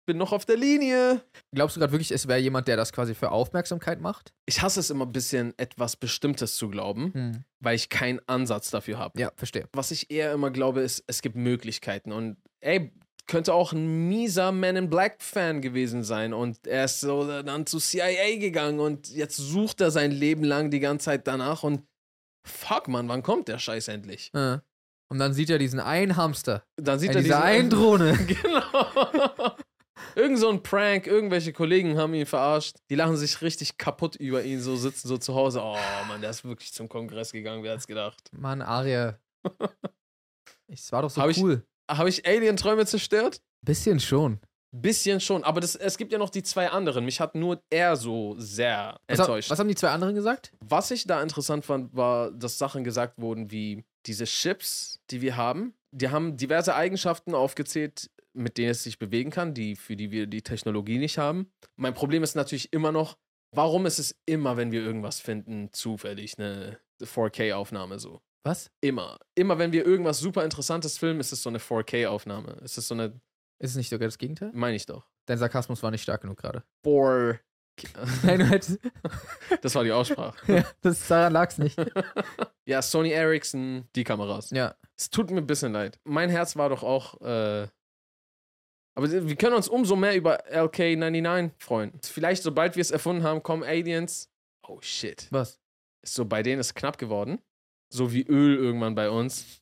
bin 0.05 0.17
noch 0.17 0.31
auf 0.31 0.45
der 0.45 0.55
Linie. 0.55 1.21
Glaubst 1.53 1.75
du 1.75 1.81
gerade 1.81 1.91
wirklich, 1.91 2.11
es 2.11 2.27
wäre 2.27 2.39
jemand, 2.39 2.67
der 2.69 2.77
das 2.77 2.93
quasi 2.93 3.13
für 3.13 3.31
Aufmerksamkeit 3.31 3.99
macht? 3.99 4.33
Ich 4.45 4.61
hasse 4.61 4.79
es 4.79 4.89
immer 4.89 5.05
ein 5.05 5.11
bisschen, 5.11 5.53
etwas 5.57 5.97
Bestimmtes 5.97 6.55
zu 6.55 6.69
glauben, 6.69 7.13
Hm. 7.13 7.43
weil 7.59 7.75
ich 7.75 7.89
keinen 7.89 8.19
Ansatz 8.27 8.71
dafür 8.71 8.97
habe. 8.99 9.19
Ja, 9.19 9.31
verstehe. 9.35 9.67
Was 9.73 9.91
ich 9.91 10.09
eher 10.09 10.31
immer 10.33 10.49
glaube, 10.49 10.79
ist, 10.81 11.03
es 11.07 11.21
gibt 11.21 11.35
Möglichkeiten. 11.35 12.13
Und 12.13 12.37
ey, 12.61 12.93
könnte 13.27 13.53
auch 13.53 13.71
ein 13.73 14.07
mieser 14.09 14.51
Man 14.51 14.75
in 14.75 14.89
Black 14.89 15.21
Fan 15.21 15.61
gewesen 15.61 16.03
sein. 16.03 16.33
Und 16.33 16.67
er 16.67 16.85
ist 16.85 16.99
so 16.99 17.41
dann 17.43 17.65
zu 17.65 17.79
CIA 17.79 18.37
gegangen 18.37 18.79
und 18.79 19.09
jetzt 19.09 19.37
sucht 19.37 19.81
er 19.81 19.91
sein 19.91 20.11
Leben 20.11 20.43
lang 20.43 20.71
die 20.71 20.79
ganze 20.79 21.05
Zeit 21.05 21.27
danach 21.27 21.63
und 21.63 21.83
fuck, 22.45 22.87
Mann, 22.87 23.07
wann 23.07 23.23
kommt 23.23 23.47
der 23.47 23.59
Scheiß 23.59 23.87
endlich? 23.87 24.29
Äh. 24.33 24.59
Und 25.09 25.19
dann 25.19 25.33
sieht 25.33 25.49
er 25.51 25.59
diesen 25.59 25.79
einen 25.79 26.15
Hamster. 26.17 26.63
Dann 26.75 26.97
sieht 26.99 27.11
Äh, 27.11 27.13
er 27.13 27.21
diese 27.21 27.33
diesen 27.35 27.43
einen 27.43 27.69
Drohne. 27.69 28.17
Genau. 28.27 29.55
Irgend 30.15 30.37
so 30.37 30.49
ein 30.49 30.61
Prank, 30.61 31.07
irgendwelche 31.07 31.53
Kollegen 31.53 31.97
haben 31.97 32.13
ihn 32.13 32.25
verarscht. 32.25 32.77
Die 32.89 32.95
lachen 32.95 33.15
sich 33.17 33.41
richtig 33.41 33.77
kaputt 33.77 34.15
über 34.15 34.43
ihn, 34.43 34.59
so 34.59 34.75
sitzen 34.75 35.07
so 35.07 35.17
zu 35.17 35.33
Hause. 35.33 35.61
Oh 35.63 35.77
Mann, 36.07 36.21
der 36.21 36.29
ist 36.29 36.43
wirklich 36.43 36.71
zum 36.73 36.87
Kongress 36.89 37.31
gegangen, 37.31 37.63
wer 37.63 37.73
hat's 37.73 37.87
gedacht? 37.87 38.21
Mann, 38.31 38.61
Aria. 38.61 39.17
Es 40.67 40.91
war 40.91 41.03
doch 41.03 41.09
so 41.09 41.21
Hab 41.21 41.29
ich- 41.29 41.37
cool. 41.37 41.63
Habe 41.97 42.09
ich 42.09 42.25
Alien-Träume 42.25 42.85
zerstört? 42.85 43.41
Bisschen 43.61 43.99
schon. 43.99 44.39
Bisschen 44.75 45.19
schon, 45.19 45.43
aber 45.43 45.61
das, 45.61 45.75
es 45.75 45.97
gibt 45.97 46.11
ja 46.11 46.17
noch 46.17 46.31
die 46.31 46.41
zwei 46.41 46.67
anderen. 46.69 47.05
Mich 47.05 47.19
hat 47.19 47.35
nur 47.35 47.61
er 47.69 47.95
so 47.95 48.33
sehr 48.39 48.99
Was, 49.07 49.19
enttäuscht. 49.19 49.51
was 49.51 49.59
haben 49.59 49.67
die 49.67 49.75
zwei 49.75 49.89
anderen 49.89 50.15
gesagt? 50.15 50.51
Was 50.61 50.89
ich 50.89 51.05
da 51.05 51.21
interessant 51.21 51.63
fand, 51.63 51.95
war, 51.95 52.31
dass 52.31 52.57
Sachen 52.57 52.83
gesagt 52.83 53.19
wurden 53.19 53.51
wie 53.51 53.83
diese 54.07 54.25
Chips, 54.25 54.99
die 55.11 55.21
wir 55.21 55.37
haben. 55.37 55.75
Die 55.91 56.09
haben 56.09 56.37
diverse 56.37 56.73
Eigenschaften 56.73 57.35
aufgezählt, 57.35 58.09
mit 58.33 58.57
denen 58.57 58.71
es 58.71 58.81
sich 58.81 58.97
bewegen 58.97 59.29
kann, 59.29 59.53
die, 59.53 59.75
für 59.75 59.95
die 59.95 60.09
wir 60.09 60.25
die 60.25 60.41
Technologie 60.41 60.97
nicht 60.97 61.19
haben. 61.19 61.51
Mein 61.75 61.93
Problem 61.93 62.23
ist 62.23 62.33
natürlich 62.35 62.73
immer 62.73 62.91
noch, 62.91 63.15
warum 63.51 63.85
ist 63.85 63.99
es 63.99 64.15
immer, 64.25 64.57
wenn 64.57 64.71
wir 64.71 64.81
irgendwas 64.81 65.19
finden, 65.19 65.69
zufällig 65.71 66.39
eine 66.39 66.79
4K-Aufnahme 66.99 67.99
so? 67.99 68.21
Was? 68.43 68.69
Immer. 68.81 69.17
Immer, 69.35 69.57
wenn 69.57 69.71
wir 69.71 69.85
irgendwas 69.85 70.19
super 70.19 70.43
Interessantes 70.43 70.97
filmen, 70.97 71.19
ist 71.19 71.31
es 71.31 71.41
so 71.41 71.49
eine 71.49 71.59
4K-Aufnahme. 71.59 72.57
Ist 72.63 72.77
es 72.77 72.87
so 72.87 72.93
eine, 72.93 73.19
Ist 73.59 73.71
es 73.71 73.75
nicht 73.75 73.89
sogar 73.89 74.07
das 74.07 74.17
Gegenteil? 74.17 74.51
meine 74.53 74.75
ich 74.75 74.85
doch. 74.85 75.07
Dein 75.25 75.37
Sarkasmus 75.37 75.81
war 75.81 75.91
nicht 75.91 76.03
stark 76.03 76.21
genug 76.21 76.37
gerade. 76.37 76.63
4 76.83 77.39
Nein, 78.23 78.39
du 78.39 78.45
hättest. 78.45 78.79
Das 79.61 79.73
war 79.73 79.83
die 79.83 79.91
Aussprache. 79.91 80.37
ja, 80.53 80.65
das 80.81 81.07
daran 81.07 81.33
lag's 81.33 81.57
nicht. 81.57 81.75
ja, 82.65 82.81
Sony 82.81 83.09
Ericsson, 83.11 83.87
die 83.95 84.03
Kameras. 84.03 84.51
Ja. 84.51 84.75
Es 84.95 85.09
tut 85.09 85.31
mir 85.31 85.39
ein 85.39 85.47
bisschen 85.47 85.71
leid. 85.73 85.99
Mein 86.03 86.29
Herz 86.29 86.55
war 86.55 86.69
doch 86.69 86.83
auch. 86.83 87.19
Äh, 87.21 87.67
aber 88.95 89.09
wir 89.11 89.35
können 89.37 89.55
uns 89.55 89.67
umso 89.67 89.95
mehr 89.95 90.15
über 90.15 90.45
LK99 90.51 91.51
freuen. 91.57 91.99
Vielleicht, 92.03 92.43
sobald 92.43 92.75
wir 92.75 92.81
es 92.81 92.91
erfunden 92.91 93.23
haben, 93.23 93.41
kommen 93.41 93.63
Aliens. 93.63 94.29
Oh 94.67 94.79
shit. 94.81 95.27
Was? 95.31 95.59
So, 96.05 96.25
bei 96.25 96.43
denen 96.43 96.59
ist 96.59 96.67
es 96.67 96.73
knapp 96.75 96.99
geworden. 96.99 97.41
So 97.93 98.11
wie 98.11 98.23
Öl 98.23 98.55
irgendwann 98.57 98.95
bei 98.95 99.09
uns. 99.09 99.61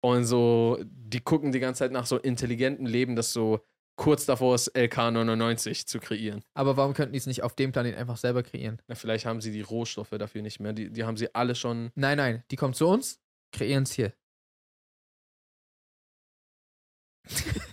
Und 0.00 0.24
so, 0.24 0.78
die 0.84 1.20
gucken 1.20 1.50
die 1.50 1.58
ganze 1.58 1.80
Zeit 1.80 1.92
nach 1.92 2.06
so 2.06 2.18
intelligentem 2.18 2.86
Leben, 2.86 3.16
das 3.16 3.32
so 3.32 3.60
kurz 3.96 4.26
davor 4.26 4.54
ist, 4.54 4.76
LK99 4.76 5.86
zu 5.86 5.98
kreieren. 5.98 6.44
Aber 6.54 6.76
warum 6.76 6.94
könnten 6.94 7.14
die 7.14 7.18
es 7.18 7.26
nicht 7.26 7.42
auf 7.42 7.56
dem 7.56 7.72
Planeten 7.72 7.98
einfach 7.98 8.16
selber 8.16 8.44
kreieren? 8.44 8.80
Na, 8.86 8.94
vielleicht 8.94 9.26
haben 9.26 9.40
sie 9.40 9.50
die 9.50 9.60
Rohstoffe 9.60 10.10
dafür 10.10 10.42
nicht 10.42 10.60
mehr. 10.60 10.72
Die, 10.72 10.88
die 10.88 11.02
haben 11.02 11.16
sie 11.16 11.34
alle 11.34 11.56
schon. 11.56 11.90
Nein, 11.96 12.16
nein, 12.18 12.44
die 12.52 12.56
kommen 12.56 12.74
zu 12.74 12.86
uns, 12.86 13.20
kreieren 13.52 13.82
es 13.82 13.92
hier. 13.92 14.12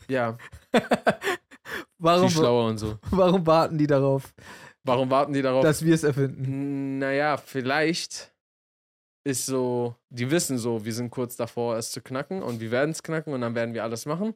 Ja, 0.08 0.38
warum, 2.00 2.30
viel 2.30 2.40
schlauer 2.40 2.70
und 2.70 2.80
so. 2.80 2.98
warum 3.12 3.46
warten 3.46 3.78
die 3.78 3.88
darauf, 3.88 4.34
Warum 4.84 5.10
warten 5.12 5.34
die 5.34 5.42
darauf? 5.44 5.64
dass 5.64 5.86
wir 5.86 5.94
es 5.94 6.04
erfinden? 6.04 6.98
Naja, 6.98 7.38
vielleicht 7.38 8.35
ist 9.26 9.46
so, 9.46 9.96
die 10.10 10.30
wissen 10.32 10.58
so, 10.58 10.86
wir 10.86 10.94
sind 10.94 11.10
kurz 11.10 11.36
davor, 11.36 11.76
es 11.78 11.92
zu 11.92 12.02
knacken 12.02 12.42
und 12.44 12.60
wir 12.62 12.72
werden 12.72 12.92
es 12.92 13.04
knacken 13.04 13.34
und 13.34 13.42
dann 13.42 13.56
werden 13.56 13.74
wir 13.74 13.84
alles 13.84 14.06
machen. 14.06 14.34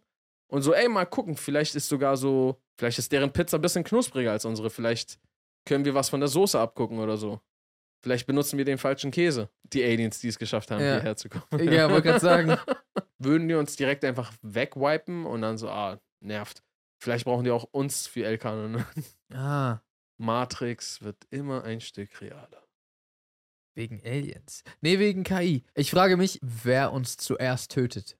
Und 0.51 0.63
so, 0.63 0.73
ey, 0.73 0.89
mal 0.89 1.05
gucken, 1.05 1.37
vielleicht 1.37 1.75
ist 1.75 1.87
sogar 1.87 2.17
so, 2.17 2.59
vielleicht 2.77 2.97
ist 2.99 3.11
deren 3.11 3.31
Pizza 3.31 3.57
ein 3.57 3.61
bisschen 3.61 3.83
knuspriger 3.83 4.31
als 4.31 4.45
unsere. 4.45 4.69
Vielleicht 4.71 5.19
können 5.65 5.85
wir 5.85 5.93
was 5.93 6.09
von 6.09 6.19
der 6.19 6.27
Soße 6.29 6.59
abgucken 6.59 6.97
oder 6.99 7.17
so. 7.17 7.39
Vielleicht 8.01 8.25
benutzen 8.25 8.57
wir 8.57 8.65
den 8.65 8.77
falschen 8.79 9.11
Käse. 9.11 9.49
Die 9.63 9.83
Aliens, 9.83 10.19
die 10.19 10.29
es 10.29 10.39
geschafft 10.39 10.71
haben, 10.71 10.81
Ja. 10.83 10.93
hierher 10.95 11.15
zu 11.17 11.29
kommen. 11.29 11.71
Ja, 11.71 11.89
wollte 11.91 12.07
gerade 12.07 12.19
sagen. 12.55 12.57
Würden 13.19 13.47
die 13.47 13.53
uns 13.55 13.75
direkt 13.75 14.03
einfach 14.05 14.33
wegwipen 14.41 15.25
und 15.25 15.41
dann 15.43 15.57
so, 15.57 15.69
ah, 15.69 15.99
nervt. 16.21 16.63
Vielleicht 17.01 17.25
brauchen 17.25 17.43
die 17.43 17.51
auch 17.51 17.65
uns 17.71 18.07
für 18.07 18.23
LK. 18.25 18.85
Ah, 19.33 19.79
Matrix 20.17 21.01
wird 21.01 21.17
immer 21.29 21.63
ein 21.63 21.79
Stück 21.81 22.21
realer. 22.21 22.63
Wegen 23.79 24.01
Aliens. 24.05 24.63
Nee, 24.81 24.99
wegen 24.99 25.23
KI. 25.23 25.63
Ich 25.73 25.89
frage 25.89 26.17
mich, 26.17 26.37
wer 26.43 26.91
uns 26.91 27.15
zuerst 27.15 27.71
tötet. 27.71 28.17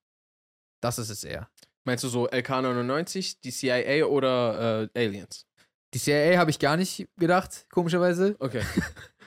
Das 0.82 0.98
ist 0.98 1.10
es 1.10 1.24
eher. 1.24 1.50
Meinst 1.84 2.04
du 2.06 2.08
so 2.08 2.30
LK99, 2.30 3.38
die 3.43 3.52
CIA 3.52 4.06
oder 4.06 4.89
äh, 4.95 5.00
Aliens? 5.06 5.45
Die 5.93 6.00
CIA 6.00 6.38
habe 6.38 6.50
ich 6.50 6.60
gar 6.60 6.78
nicht 6.78 7.08
gedacht, 7.17 7.65
komischerweise. 7.72 8.38
Okay. 8.39 8.62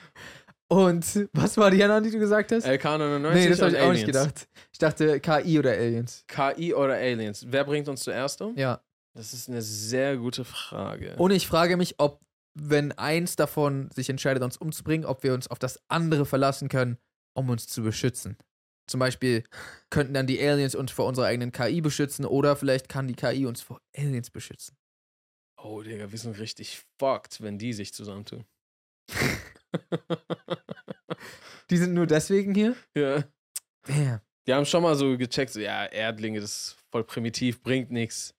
Und 0.69 1.29
was 1.33 1.55
war 1.57 1.69
die 1.69 1.83
anderen, 1.83 2.03
die 2.03 2.09
du 2.09 2.17
gesagt 2.17 2.51
hast? 2.51 2.65
LK99 2.65 3.33
nee, 3.33 3.49
das 3.49 3.61
habe 3.61 3.71
ich 3.71 3.79
auch 3.79 3.91
nicht 3.91 4.07
gedacht. 4.07 4.47
Ich 4.71 4.79
dachte 4.79 5.19
KI 5.19 5.59
oder 5.59 5.71
Aliens. 5.71 6.25
KI 6.27 6.73
oder 6.73 6.95
Aliens? 6.95 7.45
Wer 7.47 7.63
bringt 7.63 7.87
uns 7.87 8.01
zuerst 8.01 8.41
um? 8.41 8.57
Ja. 8.57 8.81
Das 9.13 9.33
ist 9.33 9.49
eine 9.49 9.61
sehr 9.61 10.17
gute 10.17 10.43
Frage. 10.43 11.15
Und 11.17 11.29
ich 11.29 11.45
frage 11.45 11.77
mich, 11.77 11.99
ob, 11.99 12.19
wenn 12.55 12.91
eins 12.93 13.35
davon 13.35 13.89
sich 13.91 14.09
entscheidet, 14.09 14.43
uns 14.43 14.57
umzubringen, 14.57 15.05
ob 15.05 15.23
wir 15.23 15.33
uns 15.33 15.47
auf 15.47 15.59
das 15.59 15.79
andere 15.87 16.25
verlassen 16.25 16.69
können, 16.69 16.97
um 17.35 17.49
uns 17.49 17.67
zu 17.67 17.81
beschützen. 17.83 18.37
Zum 18.87 18.99
Beispiel 18.99 19.43
könnten 19.89 20.13
dann 20.13 20.27
die 20.27 20.41
Aliens 20.41 20.75
uns 20.75 20.91
vor 20.91 21.05
unserer 21.05 21.27
eigenen 21.27 21.51
KI 21.51 21.81
beschützen 21.81 22.25
oder 22.25 22.55
vielleicht 22.55 22.89
kann 22.89 23.07
die 23.07 23.15
KI 23.15 23.45
uns 23.45 23.61
vor 23.61 23.81
Aliens 23.95 24.29
beschützen. 24.29 24.77
oh, 25.57 25.81
Digga, 25.81 26.11
wir 26.11 26.19
sind 26.19 26.37
richtig 26.39 26.83
fucked, 26.99 27.41
wenn 27.41 27.57
die 27.57 27.73
sich 27.73 27.93
zusammentun. 27.93 28.45
Die 31.69 31.77
sind 31.77 31.93
nur 31.93 32.05
deswegen 32.07 32.53
hier? 32.53 32.75
ja. 32.95 33.23
Damn. 33.87 34.21
Die 34.45 34.53
haben 34.53 34.65
schon 34.65 34.83
mal 34.83 34.95
so 34.95 35.17
gecheckt, 35.17 35.53
so, 35.53 35.59
ja, 35.59 35.85
Erdlinge, 35.85 36.41
das 36.41 36.51
ist 36.51 36.77
voll 36.91 37.03
primitiv, 37.05 37.63
bringt 37.63 37.91
nichts. 37.91 38.35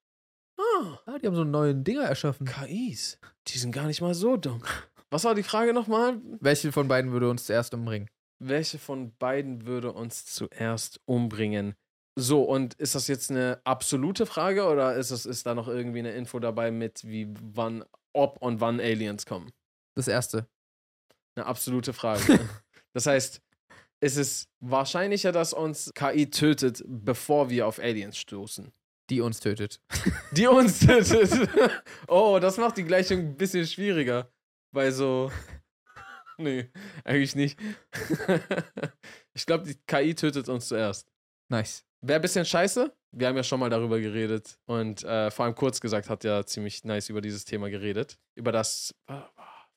Ah, 0.59 1.18
die 1.18 1.27
haben 1.27 1.35
so 1.35 1.44
neue 1.44 1.74
Dinger 1.74 2.05
erschaffen. 2.05 2.46
KIs, 2.46 3.18
die 3.48 3.59
sind 3.59 3.72
gar 3.72 3.87
nicht 3.87 4.00
mal 4.00 4.14
so 4.14 4.37
dumm. 4.37 4.62
Was 5.11 5.24
war 5.24 5.35
die 5.35 5.42
Frage 5.42 5.72
nochmal? 5.72 6.20
Welche 6.40 6.72
von 6.72 6.88
beiden 6.88 7.12
würde 7.12 7.30
uns 7.30 7.46
zuerst 7.46 7.74
umbringen? 7.74 8.09
Welche 8.40 8.78
von 8.78 9.14
beiden 9.16 9.66
würde 9.66 9.92
uns 9.92 10.26
zuerst 10.26 11.00
umbringen? 11.04 11.74
So, 12.16 12.42
und 12.42 12.74
ist 12.74 12.94
das 12.94 13.09
jetzt 13.09 13.30
eine 13.30 13.61
absolute 13.64 14.26
Frage 14.26 14.66
oder 14.66 14.94
ist, 14.94 15.11
das, 15.11 15.26
ist 15.26 15.46
da 15.46 15.54
noch 15.54 15.68
irgendwie 15.68 15.98
eine 15.98 16.12
Info 16.12 16.38
dabei 16.38 16.70
mit, 16.70 17.04
wie 17.04 17.28
wann, 17.40 17.85
ob 18.12 18.40
und 18.40 18.61
wann 18.61 18.80
Aliens 18.80 19.26
kommen? 19.26 19.50
Das 19.96 20.09
erste. 20.09 20.46
Eine 21.37 21.46
absolute 21.46 21.92
Frage. 21.92 22.38
das 22.92 23.07
heißt, 23.07 23.40
ist 24.00 24.16
es 24.16 24.48
wahrscheinlicher, 24.61 25.33
dass 25.33 25.52
uns 25.52 25.92
KI 25.94 26.30
tötet, 26.30 26.85
bevor 26.87 27.50
wir 27.50 27.66
auf 27.66 27.78
Aliens 27.78 28.16
stoßen? 28.18 28.72
Die 29.10 29.20
uns 29.20 29.40
tötet. 29.40 29.80
Die 30.32 30.46
uns 30.46 30.80
tötet. 30.80 31.48
oh, 32.08 32.38
das 32.40 32.56
macht 32.56 32.76
die 32.76 32.84
Gleichung 32.84 33.18
ein 33.18 33.36
bisschen 33.36 33.66
schwieriger. 33.66 34.30
Weil 34.72 34.92
so. 34.92 35.30
Nee, 36.36 36.70
eigentlich 37.04 37.36
nicht. 37.36 37.58
ich 39.34 39.46
glaube, 39.46 39.64
die 39.64 39.76
KI 39.86 40.14
tötet 40.14 40.48
uns 40.48 40.66
zuerst. 40.68 41.08
Nice. 41.48 41.84
Wäre 42.00 42.18
ein 42.18 42.22
bisschen 42.22 42.44
scheiße. 42.44 42.92
Wir 43.12 43.28
haben 43.28 43.36
ja 43.36 43.44
schon 43.44 43.60
mal 43.60 43.70
darüber 43.70 44.00
geredet. 44.00 44.58
Und 44.66 45.04
äh, 45.04 45.30
vor 45.30 45.44
allem 45.44 45.54
kurz 45.54 45.80
gesagt 45.80 46.10
hat 46.10 46.24
ja 46.24 46.44
ziemlich 46.44 46.84
nice 46.84 47.08
über 47.08 47.20
dieses 47.20 47.44
Thema 47.44 47.70
geredet. 47.70 48.18
Über 48.34 48.50
das 48.50 48.94
äh, 49.06 49.20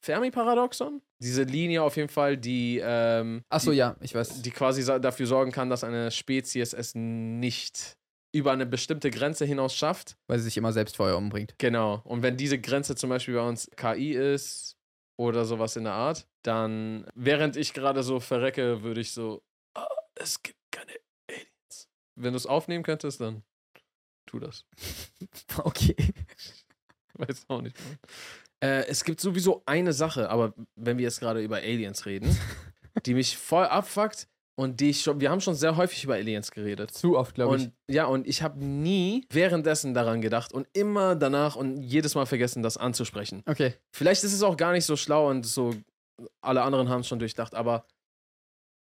Fermi-Paradoxon. 0.02 1.02
Diese 1.20 1.44
Linie 1.44 1.84
auf 1.84 1.96
jeden 1.96 2.10
Fall, 2.10 2.38
die, 2.38 2.82
ähm, 2.84 3.44
Achso, 3.50 3.72
ja, 3.72 3.96
ich 4.02 4.14
weiß. 4.14 4.42
die 4.42 4.52
quasi 4.52 4.84
dafür 5.00 5.26
sorgen 5.26 5.52
kann, 5.52 5.70
dass 5.70 5.84
eine 5.84 6.12
Spezies 6.12 6.74
es 6.74 6.94
nicht 6.96 7.97
über 8.38 8.52
eine 8.52 8.66
bestimmte 8.66 9.12
Grenze 9.12 9.46
hinaus 9.46 9.76
schafft. 9.76 10.18
Weil 10.28 10.40
sie 10.40 10.46
sich 10.46 10.58
immer 10.58 10.74
selbst 10.74 10.96
vorher 10.96 11.18
umbringt. 11.18 11.56
Genau. 11.58 12.02
Und 12.04 12.22
wenn 12.24 12.38
diese 12.38 12.60
Grenze 12.60 12.96
zum 12.96 13.10
Beispiel 13.10 13.36
bei 13.36 13.48
uns 13.48 13.70
KI 13.76 14.14
ist 14.14 14.78
oder 15.18 15.46
sowas 15.46 15.76
in 15.76 15.84
der 15.84 15.94
Art, 15.94 16.28
dann, 16.44 17.06
während 17.16 17.58
ich 17.58 17.74
gerade 17.74 18.04
so 18.04 18.20
verrecke, 18.20 18.84
würde 18.84 19.02
ich 19.02 19.12
so, 19.12 19.44
"Ah, 19.76 19.88
es 20.16 20.42
gibt 20.44 20.60
keine 20.72 20.94
Aliens. 21.30 21.90
Wenn 22.16 22.34
du 22.34 22.38
es 22.38 22.46
aufnehmen 22.46 22.84
könntest, 22.84 23.20
dann 23.22 23.44
tu 24.28 24.40
das. 24.40 24.66
Okay. 25.64 25.96
Weiß 27.14 27.46
auch 27.48 27.62
nicht. 27.62 27.76
Äh, 28.60 28.86
es 28.88 29.04
gibt 29.04 29.20
sowieso 29.22 29.64
eine 29.66 29.94
Sache, 29.94 30.30
aber 30.30 30.54
wenn 30.76 30.98
wir 30.98 31.04
jetzt 31.04 31.20
gerade 31.20 31.42
über 31.42 31.58
Aliens 31.58 32.06
reden, 32.06 32.38
die 33.06 33.14
mich 33.16 33.38
voll 33.38 33.66
abfuckt 33.66 34.28
und 34.58 34.80
die 34.80 34.90
ich 34.90 35.02
schon, 35.02 35.22
wir 35.22 35.30
haben 35.30 35.40
schon 35.40 35.54
sehr 35.54 35.78
häufig 35.78 36.04
über 36.04 36.16
Aliens 36.16 36.52
geredet. 36.52 36.92
Zu 36.92 37.18
oft, 37.18 37.36
glaube 37.36 37.58
ich. 37.58 37.64
Und 37.66 37.74
ja, 37.88 38.06
und 38.06 38.28
ich 38.28 38.42
habe 38.42 38.64
nie 38.64 39.26
währenddessen 39.30 39.94
daran 39.94 40.20
gedacht 40.20 40.52
und 40.52 40.68
immer 40.74 41.16
danach 41.16 41.56
und 41.56 41.78
jedes 41.78 42.16
Mal 42.16 42.26
vergessen, 42.26 42.64
das 42.64 42.76
anzusprechen. 42.76 43.44
Okay. 43.46 43.76
Vielleicht 43.96 44.24
ist 44.24 44.34
es 44.34 44.42
auch 44.42 44.58
gar 44.58 44.72
nicht 44.72 44.86
so 44.86 44.96
schlau 44.96 45.30
und 45.30 45.46
so, 45.46 45.76
alle 46.42 46.64
anderen 46.64 46.90
haben 46.90 47.02
es 47.02 47.08
schon 47.08 47.20
durchdacht, 47.20 47.54
aber 47.54 47.86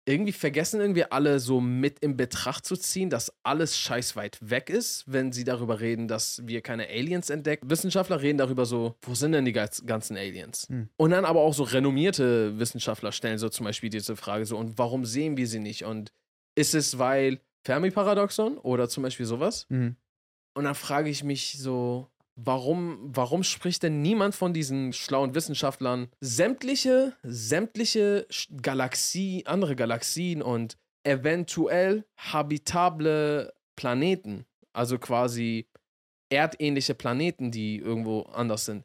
irgendwie 0.09 0.33
vergessen 0.33 0.81
irgendwie 0.81 1.05
alle 1.05 1.39
so 1.39 1.61
mit 1.61 1.99
in 1.99 2.17
Betracht 2.17 2.65
zu 2.65 2.77
ziehen, 2.77 3.11
dass 3.11 3.33
alles 3.43 3.77
scheiß 3.77 4.17
weit 4.17 4.39
weg 4.41 4.71
ist, 4.71 5.05
wenn 5.07 5.33
sie 5.33 5.45
darüber 5.45 5.81
reden, 5.81 6.09
dass 6.09 6.41
wir 6.47 6.63
keine 6.63 6.89
Aliens 6.89 7.29
entdecken. 7.29 7.69
Wissenschaftler 7.69 8.23
reden 8.23 8.39
darüber 8.39 8.65
so, 8.65 8.97
wo 9.03 9.15
sind 9.15 9.33
denn 9.33 9.45
die 9.45 9.53
ganzen 9.53 10.17
Aliens? 10.17 10.67
Hm. 10.71 10.89
Und 10.97 11.11
dann 11.11 11.27
aber 11.27 11.41
auch 11.41 11.53
so 11.53 11.63
renommierte 11.63 12.59
Wissenschaftler 12.59 13.13
stellen 13.13 13.37
so 13.37 13.51
zum 13.51 13.65
Beispiel 13.65 13.91
diese 13.91 14.17
Frage 14.17 14.47
so, 14.47 14.57
und 14.57 14.79
warum 14.79 15.05
sehen 15.05 15.37
wir 15.37 15.47
sie 15.47 15.61
nicht? 15.61 15.85
Und 15.85 16.13
ist 16.55 16.75
es, 16.75 16.99
weil 16.99 17.41
Fermi-Paradoxon 17.65 18.57
oder 18.57 18.89
zum 18.89 19.03
Beispiel 19.03 19.27
sowas? 19.27 19.67
Mhm. 19.69 19.97
Und 20.55 20.65
dann 20.65 20.75
frage 20.75 21.11
ich 21.11 21.23
mich 21.23 21.59
so, 21.59 22.09
warum, 22.39 22.99
warum 23.03 23.43
spricht 23.43 23.83
denn 23.83 24.01
niemand 24.01 24.35
von 24.35 24.55
diesen 24.55 24.93
schlauen 24.93 25.35
Wissenschaftlern 25.35 26.09
sämtliche, 26.21 27.15
sämtliche 27.23 28.27
Galaxie, 28.63 29.45
andere 29.47 29.75
Galaxien 29.75 30.41
und 30.41 30.77
eventuell 31.03 32.05
habitable 32.17 33.53
Planeten, 33.77 34.47
also 34.73 34.99
quasi 34.99 35.67
erdähnliche 36.31 36.95
Planeten, 36.95 37.51
die 37.51 37.79
irgendwo 37.79 38.23
anders 38.23 38.65
sind. 38.67 38.85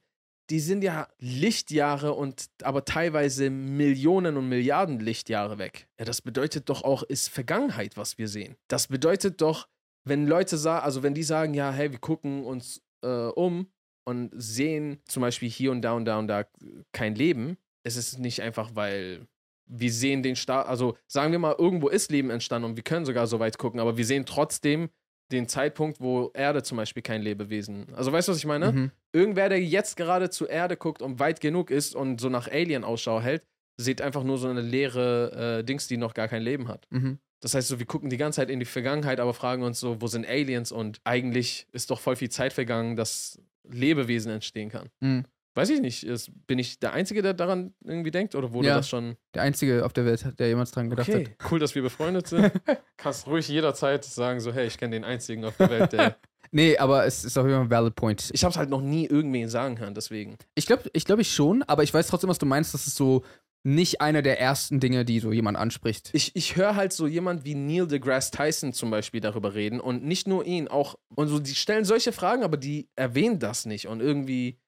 Die 0.49 0.59
sind 0.59 0.83
ja 0.83 1.07
Lichtjahre 1.19 2.13
und 2.13 2.49
aber 2.63 2.85
teilweise 2.85 3.49
Millionen 3.49 4.35
und 4.35 4.49
Milliarden 4.49 4.99
Lichtjahre 4.99 5.57
weg. 5.57 5.87
Ja, 5.97 6.05
das 6.05 6.21
bedeutet 6.21 6.69
doch 6.69 6.83
auch, 6.83 7.03
ist 7.03 7.29
Vergangenheit, 7.29 7.97
was 7.97 8.17
wir 8.17 8.27
sehen. 8.27 8.55
Das 8.67 8.87
bedeutet 8.87 9.41
doch, 9.41 9.67
wenn 10.05 10.27
Leute 10.27 10.57
sagen, 10.57 10.83
also 10.83 11.01
wenn 11.01 11.13
die 11.13 11.23
sagen, 11.23 11.53
ja, 11.53 11.71
hey, 11.71 11.91
wir 11.91 11.99
gucken 11.99 12.43
uns 12.43 12.81
äh, 13.03 13.31
um 13.35 13.67
und 14.05 14.31
sehen 14.33 14.99
zum 15.05 15.21
Beispiel 15.21 15.49
hier 15.49 15.71
und 15.71 15.81
da 15.81 15.93
und 15.93 16.05
da 16.05 16.19
und 16.19 16.27
da 16.27 16.45
kein 16.91 17.15
Leben, 17.15 17.57
es 17.83 17.95
ist 17.95 18.19
nicht 18.19 18.41
einfach, 18.41 18.71
weil 18.73 19.27
wir 19.65 19.91
sehen 19.91 20.23
den 20.23 20.35
Start, 20.35 20.67
also 20.67 20.97
sagen 21.07 21.31
wir 21.31 21.39
mal, 21.39 21.55
irgendwo 21.57 21.87
ist 21.87 22.11
Leben 22.11 22.29
entstanden 22.29 22.69
und 22.69 22.75
wir 22.75 22.83
können 22.83 23.05
sogar 23.05 23.27
so 23.27 23.39
weit 23.39 23.57
gucken, 23.57 23.79
aber 23.79 23.97
wir 23.97 24.05
sehen 24.05 24.25
trotzdem 24.25 24.89
den 25.31 25.47
Zeitpunkt, 25.47 25.99
wo 25.99 26.31
Erde 26.33 26.63
zum 26.63 26.77
Beispiel 26.77 27.01
kein 27.01 27.21
Lebewesen. 27.21 27.87
Also 27.95 28.11
weißt 28.11 28.27
du, 28.27 28.33
was 28.33 28.39
ich 28.39 28.45
meine? 28.45 28.71
Mhm. 28.71 28.91
Irgendwer, 29.13 29.49
der 29.49 29.61
jetzt 29.61 29.95
gerade 29.97 30.29
zur 30.29 30.49
Erde 30.49 30.77
guckt 30.77 31.01
und 31.01 31.19
weit 31.19 31.39
genug 31.39 31.71
ist 31.71 31.95
und 31.95 32.19
so 32.19 32.29
nach 32.29 32.47
Alien 32.49 32.83
Ausschau 32.83 33.21
hält, 33.21 33.43
sieht 33.77 34.01
einfach 34.01 34.23
nur 34.23 34.37
so 34.37 34.47
eine 34.47 34.61
leere 34.61 35.59
äh, 35.59 35.63
Dings, 35.63 35.87
die 35.87 35.97
noch 35.97 36.13
gar 36.13 36.27
kein 36.27 36.43
Leben 36.43 36.67
hat. 36.67 36.85
Mhm. 36.91 37.19
Das 37.43 37.53
heißt 37.53 37.67
so, 37.67 37.77
wir 37.77 37.86
gucken 37.86 38.10
die 38.10 38.17
ganze 38.17 38.38
Zeit 38.38 38.49
in 38.49 38.60
die 38.60 38.65
Vergangenheit, 38.65 39.19
aber 39.19 39.34
fragen 39.34 39.63
uns 39.63 39.79
so, 39.79 40.01
wo 40.01 40.08
sind 40.08 40.25
Aliens? 40.25 40.71
Und 40.71 40.99
eigentlich 41.03 41.67
ist 41.73 41.91
doch 41.91 41.99
voll 41.99 42.15
viel 42.15 42.29
Zeit 42.29 42.53
vergangen, 42.53 42.95
dass 42.95 43.38
Lebewesen 43.69 44.32
entstehen 44.32 44.69
kann. 44.69 44.89
Mhm. 45.01 45.25
Weiß 45.56 45.69
ich 45.69 45.82
nicht, 45.82 46.03
ist, 46.03 46.32
bin 46.47 46.58
ich 46.58 46.79
der 46.79 46.93
Einzige, 46.93 47.21
der 47.21 47.34
daran 47.36 47.73
irgendwie 47.86 48.10
denkt 48.10 48.34
oder 48.34 48.53
wurde 48.53 48.69
Ja. 48.69 48.75
das 48.77 48.89
schon? 48.89 49.17
Der 49.36 49.43
Einzige 49.43 49.86
auf 49.86 49.93
der 49.93 50.06
Welt, 50.06 50.25
der 50.39 50.47
jemals 50.47 50.71
dran 50.71 50.89
gedacht 50.89 51.08
Okay, 51.10 51.27
hat. 51.39 51.51
cool, 51.51 51.60
dass 51.60 51.75
wir 51.75 51.82
befreundet 51.84 52.27
sind. 52.27 52.51
Kannst 52.97 53.27
ruhig 53.27 53.47
jederzeit 53.49 54.03
sagen 54.03 54.39
so, 54.39 54.51
hey, 54.51 54.65
ich 54.65 54.77
kenne 54.77 54.95
den 54.95 55.03
Einzigen 55.03 55.45
auf 55.45 55.58
der 55.58 55.69
Welt, 55.69 55.93
der... 55.93 56.17
Nee, 56.56 56.77
aber 56.77 57.03
es 57.06 57.25
ist 57.25 57.36
auf 57.36 57.45
jeden 57.47 57.56
Fall 57.58 57.65
ein 57.65 57.71
valid 57.71 57.95
point. 57.95 58.29
ich 58.32 58.43
habe 58.43 58.51
es 58.51 58.58
halt 58.58 58.69
noch 58.69 58.82
nie 58.82 59.08
irgendwen 59.08 59.49
sagen 59.49 59.79
hören, 59.79 59.95
deswegen. 59.95 60.38
Ich 60.53 60.67
glaube, 60.67 60.84
ich, 60.93 61.03
glaub 61.03 61.17
ich 61.17 61.34
schon, 61.34 61.63
aber 61.63 61.82
ich 61.82 61.91
weiß 61.91 62.06
trotzdem, 62.06 62.29
was 62.29 62.38
du 62.38 62.45
meinst. 62.45 62.75
Das 62.75 62.86
ist 62.86 62.95
so 62.95 63.23
nicht 63.63 64.02
einer 64.02 64.21
der 64.21 64.39
ersten 64.39 64.80
Dinge, 64.80 65.06
die 65.06 65.19
so 65.19 65.32
jemand 65.32 65.58
anspricht. 65.58 66.10
Ich, 66.13 66.36
ich 66.36 66.58
höre 66.58 66.76
halt 66.76 66.91
so 66.91 67.08
jemand 67.08 67.45
wie 67.45 67.56
Neil 67.56 67.88
deGrasse 67.88 68.32
Tyson 68.32 68.73
zum 68.73 68.91
Beispiel 68.91 69.21
darüber 69.21 69.54
reden 69.54 69.80
und 69.80 70.04
nicht 70.04 70.28
nur 70.28 70.45
ihn, 70.45 70.67
auch, 70.67 70.95
und 71.15 71.30
so, 71.30 71.39
die 71.39 71.56
stellen 71.56 71.86
solche 71.86 72.12
Fragen, 72.12 72.43
aber 72.43 72.58
die 72.58 72.89
erwähnen 72.95 73.39
das 73.39 73.65
nicht 73.65 73.88
und 73.88 74.02
irgendwie, 74.02 74.60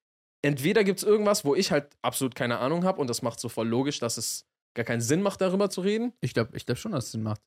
entweder 0.42 0.86
gibt 0.86 1.00
es 1.00 1.04
irgendwas, 1.04 1.44
wo 1.44 1.56
ich 1.56 1.72
halt 1.72 1.90
absolut 2.02 2.36
keine 2.36 2.60
Ahnung 2.60 2.86
habe 2.86 3.02
und 3.02 3.10
das 3.10 3.22
macht 3.22 3.40
so 3.42 3.50
voll 3.50 3.68
logisch, 3.68 4.00
dass 4.00 4.18
es 4.18 4.46
gar 4.76 4.86
keinen 4.86 5.02
Sinn 5.02 5.22
macht, 5.22 5.42
darüber 5.42 5.70
zu 5.70 5.82
reden. 5.82 6.14
Ich 6.22 6.34
glaube 6.34 6.56
ich 6.56 6.66
glaub 6.66 6.78
schon, 6.78 6.94
dass 6.94 7.06
es 7.06 7.12
Sinn 7.12 7.24
macht. 7.24 7.42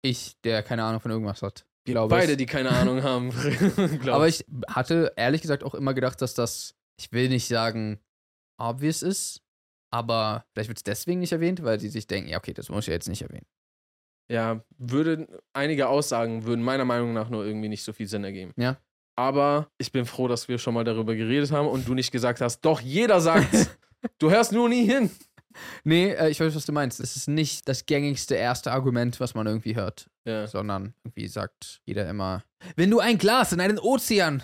Ich, 0.00 0.40
der 0.42 0.62
keine 0.62 0.84
Ahnung 0.84 1.00
von 1.00 1.10
irgendwas 1.10 1.42
hat. 1.42 1.66
Glaube 1.86 2.14
beide, 2.14 2.32
es. 2.32 2.38
die 2.38 2.46
keine 2.46 2.70
Ahnung 2.70 3.02
haben. 3.02 3.30
Aber 4.06 4.26
ich 4.26 4.44
hatte 4.68 5.12
ehrlich 5.16 5.42
gesagt 5.42 5.64
auch 5.64 5.74
immer 5.74 5.92
gedacht, 5.92 6.22
dass 6.22 6.34
das, 6.34 6.74
ich 6.98 7.12
will 7.12 7.28
nicht 7.28 7.46
sagen, 7.46 8.00
obvious 8.58 9.02
ist, 9.02 9.43
aber 9.94 10.44
vielleicht 10.52 10.68
wird 10.68 10.78
es 10.78 10.82
deswegen 10.82 11.20
nicht 11.20 11.30
erwähnt, 11.30 11.62
weil 11.62 11.78
sie 11.78 11.88
sich 11.88 12.08
denken, 12.08 12.28
ja, 12.28 12.38
okay, 12.38 12.52
das 12.52 12.68
muss 12.68 12.84
ich 12.84 12.88
ja 12.88 12.94
jetzt 12.94 13.08
nicht 13.08 13.22
erwähnen. 13.22 13.46
Ja, 14.28 14.64
würde 14.76 15.28
einige 15.52 15.86
Aussagen 15.88 16.44
würden 16.44 16.64
meiner 16.64 16.84
Meinung 16.84 17.12
nach 17.12 17.28
nur 17.30 17.44
irgendwie 17.46 17.68
nicht 17.68 17.84
so 17.84 17.92
viel 17.92 18.08
Sinn 18.08 18.24
ergeben. 18.24 18.52
Ja. 18.56 18.76
Aber 19.16 19.70
ich 19.78 19.92
bin 19.92 20.04
froh, 20.04 20.26
dass 20.26 20.48
wir 20.48 20.58
schon 20.58 20.74
mal 20.74 20.82
darüber 20.82 21.14
geredet 21.14 21.52
haben 21.52 21.68
und 21.68 21.86
du 21.86 21.94
nicht 21.94 22.10
gesagt 22.10 22.40
hast, 22.40 22.62
doch, 22.62 22.80
jeder 22.80 23.20
sagt's. 23.20 23.70
du 24.18 24.30
hörst 24.32 24.50
nur 24.50 24.68
nie 24.68 24.84
hin. 24.84 25.10
Nee, 25.84 26.10
äh, 26.10 26.30
ich 26.30 26.40
weiß, 26.40 26.56
was 26.56 26.66
du 26.66 26.72
meinst. 26.72 26.98
Es 26.98 27.14
ist 27.14 27.28
nicht 27.28 27.68
das 27.68 27.86
gängigste 27.86 28.34
erste 28.34 28.72
Argument, 28.72 29.20
was 29.20 29.34
man 29.34 29.46
irgendwie 29.46 29.76
hört, 29.76 30.10
Ja. 30.26 30.48
sondern 30.48 30.94
irgendwie 31.04 31.28
sagt 31.28 31.80
jeder 31.84 32.08
immer, 32.08 32.42
wenn 32.74 32.90
du 32.90 32.98
ein 32.98 33.18
Glas 33.18 33.52
in 33.52 33.60
einen 33.60 33.78
Ozean, 33.78 34.42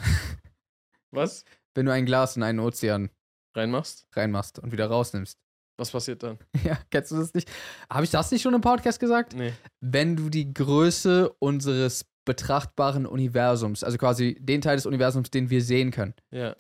Was? 1.11 1.45
wenn 1.75 1.87
du 1.87 1.93
ein 1.93 2.07
Glas 2.07 2.37
in 2.37 2.45
einen 2.45 2.61
Ozean 2.61 3.11
Reinmachst? 3.55 4.07
reinmachst 4.15 4.59
und 4.59 4.73
wieder 4.73 4.87
rausnimmst. 4.87 5.39
Was 5.79 5.91
passiert 5.91 6.23
dann? 6.23 6.39
Ja, 6.65 6.79
kennst 6.91 7.11
du 7.11 7.17
das 7.17 7.33
nicht? 7.35 7.49
Habe 7.91 8.05
ich 8.05 8.11
das 8.11 8.31
nicht 8.31 8.43
schon 8.43 8.55
im 8.55 8.61
Podcast 8.61 9.01
gesagt? 9.01 9.35
Nee. 9.35 9.53
Wenn 9.81 10.15
du 10.17 10.29
die 10.29 10.53
Größe 10.53 11.31
unseres 11.39 12.05
betrachtbaren 12.27 13.07
Universums, 13.07 13.83
also 13.83 13.97
quasi 13.99 14.37
den 14.41 14.61
Teil 14.61 14.77
des 14.77 14.87
Universums, 14.87 15.31
den 15.31 15.49
wir 15.51 15.63
sehen 15.63 15.91
können, 15.91 16.15
Ja. 16.31 16.55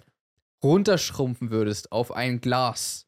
runterschrumpfen 0.65 1.51
würdest 1.51 1.93
auf 1.93 2.13
ein 2.13 2.41
Glas, 2.41 3.07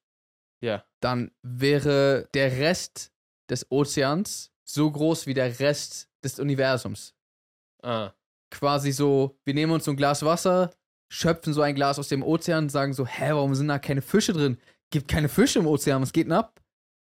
Ja. 0.60 0.84
dann 1.00 1.30
wäre 1.42 2.28
der 2.34 2.52
Rest 2.58 3.10
des 3.50 3.70
Ozeans 3.70 4.52
so 4.64 4.90
groß 4.90 5.26
wie 5.26 5.34
der 5.34 5.58
Rest 5.60 6.08
des 6.24 6.38
Universums. 6.38 7.14
Ah. 7.82 8.12
Quasi 8.50 8.92
so, 8.92 9.38
wir 9.44 9.54
nehmen 9.54 9.72
uns 9.72 9.84
so 9.86 9.90
ein 9.90 9.96
Glas 9.96 10.22
Wasser, 10.24 10.70
schöpfen 11.12 11.52
so 11.52 11.60
ein 11.62 11.74
Glas 11.74 11.98
aus 11.98 12.08
dem 12.08 12.22
Ozean 12.22 12.64
und 12.64 12.68
sagen 12.70 12.94
so, 12.94 13.06
hä, 13.06 13.30
warum 13.32 13.54
sind 13.54 13.68
da 13.68 13.78
keine 13.78 14.00
Fische 14.02 14.32
drin? 14.32 14.56
Gibt 14.90 15.08
keine 15.08 15.28
Fische 15.28 15.58
im 15.58 15.66
Ozean, 15.66 16.00
was 16.02 16.12
geht 16.12 16.26
denn 16.26 16.32
ab? 16.32 16.58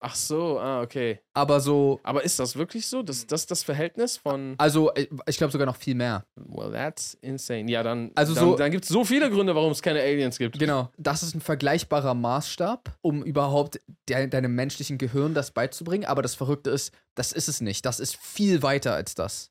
Ach 0.02 0.14
so, 0.14 0.58
ah, 0.58 0.80
okay. 0.80 1.20
Aber 1.34 1.60
so, 1.60 2.00
Aber 2.04 2.24
ist 2.24 2.38
das 2.38 2.56
wirklich 2.56 2.86
so? 2.86 3.02
Das, 3.02 3.26
das 3.26 3.42
ist 3.42 3.50
das 3.50 3.62
Verhältnis 3.62 4.16
von. 4.16 4.54
also 4.56 4.90
äh, 4.94 5.06
ich 5.26 5.36
glaube 5.36 5.52
sogar 5.52 5.66
noch 5.66 5.76
viel 5.76 5.94
mehr. 5.94 6.24
Well, 6.36 6.72
that's 6.72 7.18
insane. 7.20 7.70
Ja, 7.70 7.82
dann, 7.82 8.10
Also 8.14 8.32
dann, 8.34 8.44
so- 8.44 8.56
dann 8.56 8.70
gibt 8.70 8.84
es 8.84 8.88
so 8.88 9.04
viele 9.04 9.28
Gründe, 9.30 9.54
warum 9.54 9.72
es 9.72 9.82
keine 9.82 10.00
Aliens 10.00 10.38
gibt. 10.38 10.58
Genau. 10.58 10.88
Das 10.96 11.22
ist 11.22 11.34
ein 11.34 11.42
vergleichbarer 11.42 12.14
Maßstab, 12.14 12.96
um 13.02 13.22
überhaupt 13.22 13.78
de 14.08 14.26
deinem 14.28 14.54
menschlichen 14.54 14.96
Gehirn 14.96 15.34
das 15.34 15.50
beizubringen. 15.50 16.06
Aber 16.06 16.22
das 16.22 16.34
Verrückte 16.34 16.70
ist, 16.70 16.94
das 17.14 17.32
ist 17.32 17.48
es 17.50 17.60
nicht. 17.60 17.84
Das 17.84 18.00
ist 18.00 18.16
viel 18.16 18.62
weiter 18.62 18.94
als 18.94 19.14
das. 19.14 19.50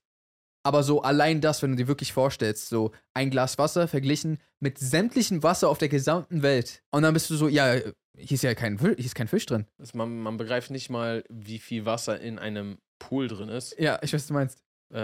Aber 0.63 0.83
so 0.83 1.01
allein 1.01 1.41
das, 1.41 1.61
wenn 1.61 1.71
du 1.71 1.77
dir 1.77 1.87
wirklich 1.87 2.11
vorstellst, 2.13 2.69
so 2.69 2.91
ein 3.13 3.29
Glas 3.29 3.57
Wasser 3.57 3.87
verglichen 3.87 4.37
mit 4.59 4.77
sämtlichem 4.77 5.41
Wasser 5.41 5.69
auf 5.69 5.77
der 5.77 5.89
gesamten 5.89 6.41
Welt. 6.41 6.83
Und 6.91 7.03
dann 7.03 7.13
bist 7.13 7.29
du 7.29 7.35
so, 7.35 7.47
ja, 7.47 7.75
hier 7.75 8.35
ist 8.35 8.43
ja 8.43 8.53
kein, 8.55 8.77
hier 8.77 8.97
ist 8.99 9.15
kein 9.15 9.27
Fisch 9.29 9.45
drin. 9.45 9.65
Das- 9.77 9.93
Man, 9.93 10.19
man 10.19 10.37
begreift 10.37 10.69
nicht 10.71 10.89
mal, 10.89 11.23
wie 11.29 11.59
viel 11.59 11.85
Wasser 11.85 12.19
in 12.19 12.37
einem 12.39 12.77
Pool 12.99 13.27
drin 13.29 13.47
ist. 13.49 13.79
Ja, 13.79 13.95
ich 14.01 14.11
weiß, 14.13 14.21
was 14.21 14.27
du 14.27 14.33
meinst. 14.33 14.59
Äh, 14.91 14.97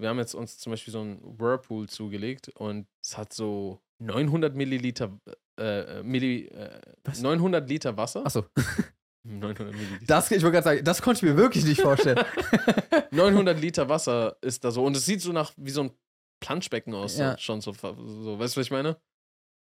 wir 0.00 0.08
haben 0.08 0.18
jetzt 0.18 0.34
uns 0.34 0.58
zum 0.58 0.70
Beispiel 0.72 0.92
so 0.92 1.00
einen 1.00 1.20
Whirlpool 1.40 1.88
zugelegt 1.88 2.50
und 2.50 2.86
es 3.02 3.16
hat 3.18 3.32
so 3.32 3.80
900 3.98 4.54
Milliliter, 4.54 5.18
äh, 5.58 6.02
Milli, 6.04 6.46
äh, 6.48 6.80
Was? 7.04 7.20
900 7.20 7.68
Liter 7.68 7.96
Wasser. 7.96 8.24
Achso, 8.24 8.44
900 9.24 9.74
Milliliter. 9.74 10.04
das, 10.06 10.30
ich 10.30 10.42
wollte 10.42 10.52
gerade 10.54 10.64
sagen, 10.64 10.84
das 10.84 11.02
konnte 11.02 11.18
ich 11.18 11.30
mir 11.32 11.36
wirklich 11.36 11.64
nicht 11.64 11.80
vorstellen. 11.80 12.24
900 13.10 13.60
Liter 13.60 13.88
Wasser 13.88 14.36
ist 14.40 14.64
da 14.64 14.70
so. 14.70 14.84
Und 14.84 14.96
es 14.96 15.04
sieht 15.04 15.20
so 15.20 15.32
nach 15.32 15.52
wie 15.56 15.70
so 15.70 15.82
ein 15.84 15.90
Planschbecken 16.40 16.94
aus. 16.94 17.18
Ja. 17.18 17.32
So, 17.32 17.38
schon 17.38 17.60
so, 17.60 17.72
so. 17.72 18.38
Weißt 18.38 18.56
du, 18.56 18.60
was 18.60 18.66
ich 18.66 18.70
meine? 18.70 18.96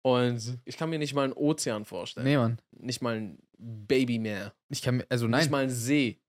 Und 0.02 0.58
ich 0.64 0.76
kann 0.76 0.90
mir 0.90 0.98
nicht 0.98 1.14
mal 1.14 1.24
einen 1.24 1.32
Ozean 1.32 1.84
vorstellen. 1.84 2.24
nee, 2.26 2.36
Mann. 2.36 2.60
Nicht 2.78 3.02
mal 3.02 3.16
ein 3.16 3.38
Babymeer. 3.58 4.54
Ich 4.68 4.80
kann 4.82 4.98
mir, 4.98 5.06
also 5.08 5.26
Nicht 5.26 5.32
nein. 5.40 5.50
mal 5.50 5.62
ein 5.64 5.70
See. 5.70 6.20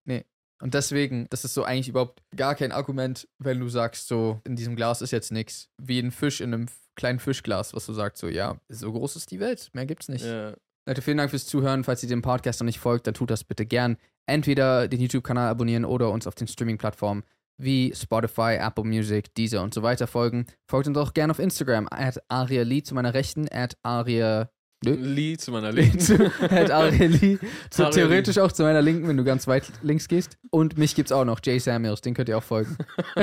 Und 0.61 0.73
deswegen, 0.73 1.25
das 1.29 1.45
ist 1.45 1.53
so 1.53 1.63
eigentlich 1.63 1.87
überhaupt 1.87 2.21
gar 2.35 2.53
kein 2.53 2.73
Argument, 2.73 3.29
wenn 3.37 3.61
du 3.61 3.69
sagst, 3.69 4.09
so, 4.09 4.41
in 4.43 4.57
diesem 4.57 4.75
Glas 4.75 5.01
ist 5.01 5.11
jetzt 5.11 5.31
nichts. 5.31 5.69
Wie 5.81 5.99
ein 5.99 6.11
Fisch 6.11 6.41
in 6.41 6.53
einem 6.53 6.65
kleinen 6.95 7.19
Fischglas, 7.19 7.73
was 7.73 7.85
du 7.85 7.93
sagst, 7.93 8.19
so, 8.19 8.27
ja, 8.27 8.59
so 8.67 8.91
groß 8.91 9.15
ist 9.15 9.31
die 9.31 9.39
Welt, 9.39 9.69
mehr 9.71 9.85
gibt's 9.85 10.09
nicht. 10.09 10.25
Ja. 10.25 10.53
Leute, 10.89 11.03
vielen 11.03 11.17
Dank 11.17 11.29
fürs 11.29 11.45
Zuhören. 11.45 11.83
Falls 11.83 12.01
ihr 12.01 12.09
dem 12.09 12.23
Podcast 12.23 12.61
noch 12.61 12.65
nicht 12.65 12.79
folgt, 12.79 13.05
dann 13.05 13.13
tut 13.13 13.29
das 13.29 13.43
bitte 13.43 13.63
gern. 13.63 13.95
Entweder 14.25 14.87
den 14.87 14.99
YouTube-Kanal 14.99 15.47
abonnieren 15.47 15.85
oder 15.85 16.09
uns 16.09 16.25
auf 16.25 16.33
den 16.33 16.47
Streaming-Plattformen 16.47 17.21
wie 17.61 17.93
Spotify, 17.95 18.55
Apple 18.59 18.85
Music, 18.85 19.31
Deezer 19.35 19.61
und 19.61 19.71
so 19.71 19.83
weiter 19.83 20.07
folgen. 20.07 20.47
Folgt 20.67 20.87
uns 20.87 20.97
auch 20.97 21.13
gerne 21.13 21.29
auf 21.29 21.37
Instagram, 21.37 21.87
at 21.91 22.19
Aria 22.27 22.63
Lee 22.63 22.81
zu 22.81 22.95
meiner 22.95 23.13
Rechten, 23.13 23.47
at 23.51 23.77
Aria 23.83 24.49
Nö. 24.83 24.95
Lee 24.95 25.37
zu 25.37 25.51
meiner 25.51 25.71
Linken. 25.71 25.99
zu, 25.99 26.15
at 26.39 26.71
Aria 26.71 27.05
Lee, 27.05 27.37
zu, 27.69 27.83
Aria 27.83 27.93
theoretisch 27.93 28.39
auch 28.39 28.51
zu 28.51 28.63
meiner 28.63 28.81
Linken, 28.81 29.07
wenn 29.07 29.17
du 29.17 29.23
ganz 29.23 29.45
weit 29.45 29.71
links 29.83 30.07
gehst. 30.07 30.39
Und 30.49 30.79
mich 30.79 30.95
gibt's 30.95 31.11
auch 31.11 31.23
noch, 31.23 31.39
Jay 31.43 31.59
Samuels, 31.59 32.01
den 32.01 32.15
könnt 32.15 32.29
ihr 32.29 32.37
auch 32.39 32.43
folgen. 32.43 32.75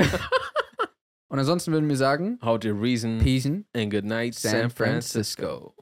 und 1.27 1.37
ansonsten 1.37 1.73
würden 1.73 1.89
wir 1.89 1.97
sagen, 1.97 2.39
How 2.41 2.57
to 2.57 2.69
reason 2.69 3.17
Peace. 3.17 3.45
and 3.45 3.91
good 3.91 4.05
night, 4.05 4.35
San 4.35 4.51
San 4.51 4.69
Francisco. 4.69 5.41
Francisco. 5.41 5.73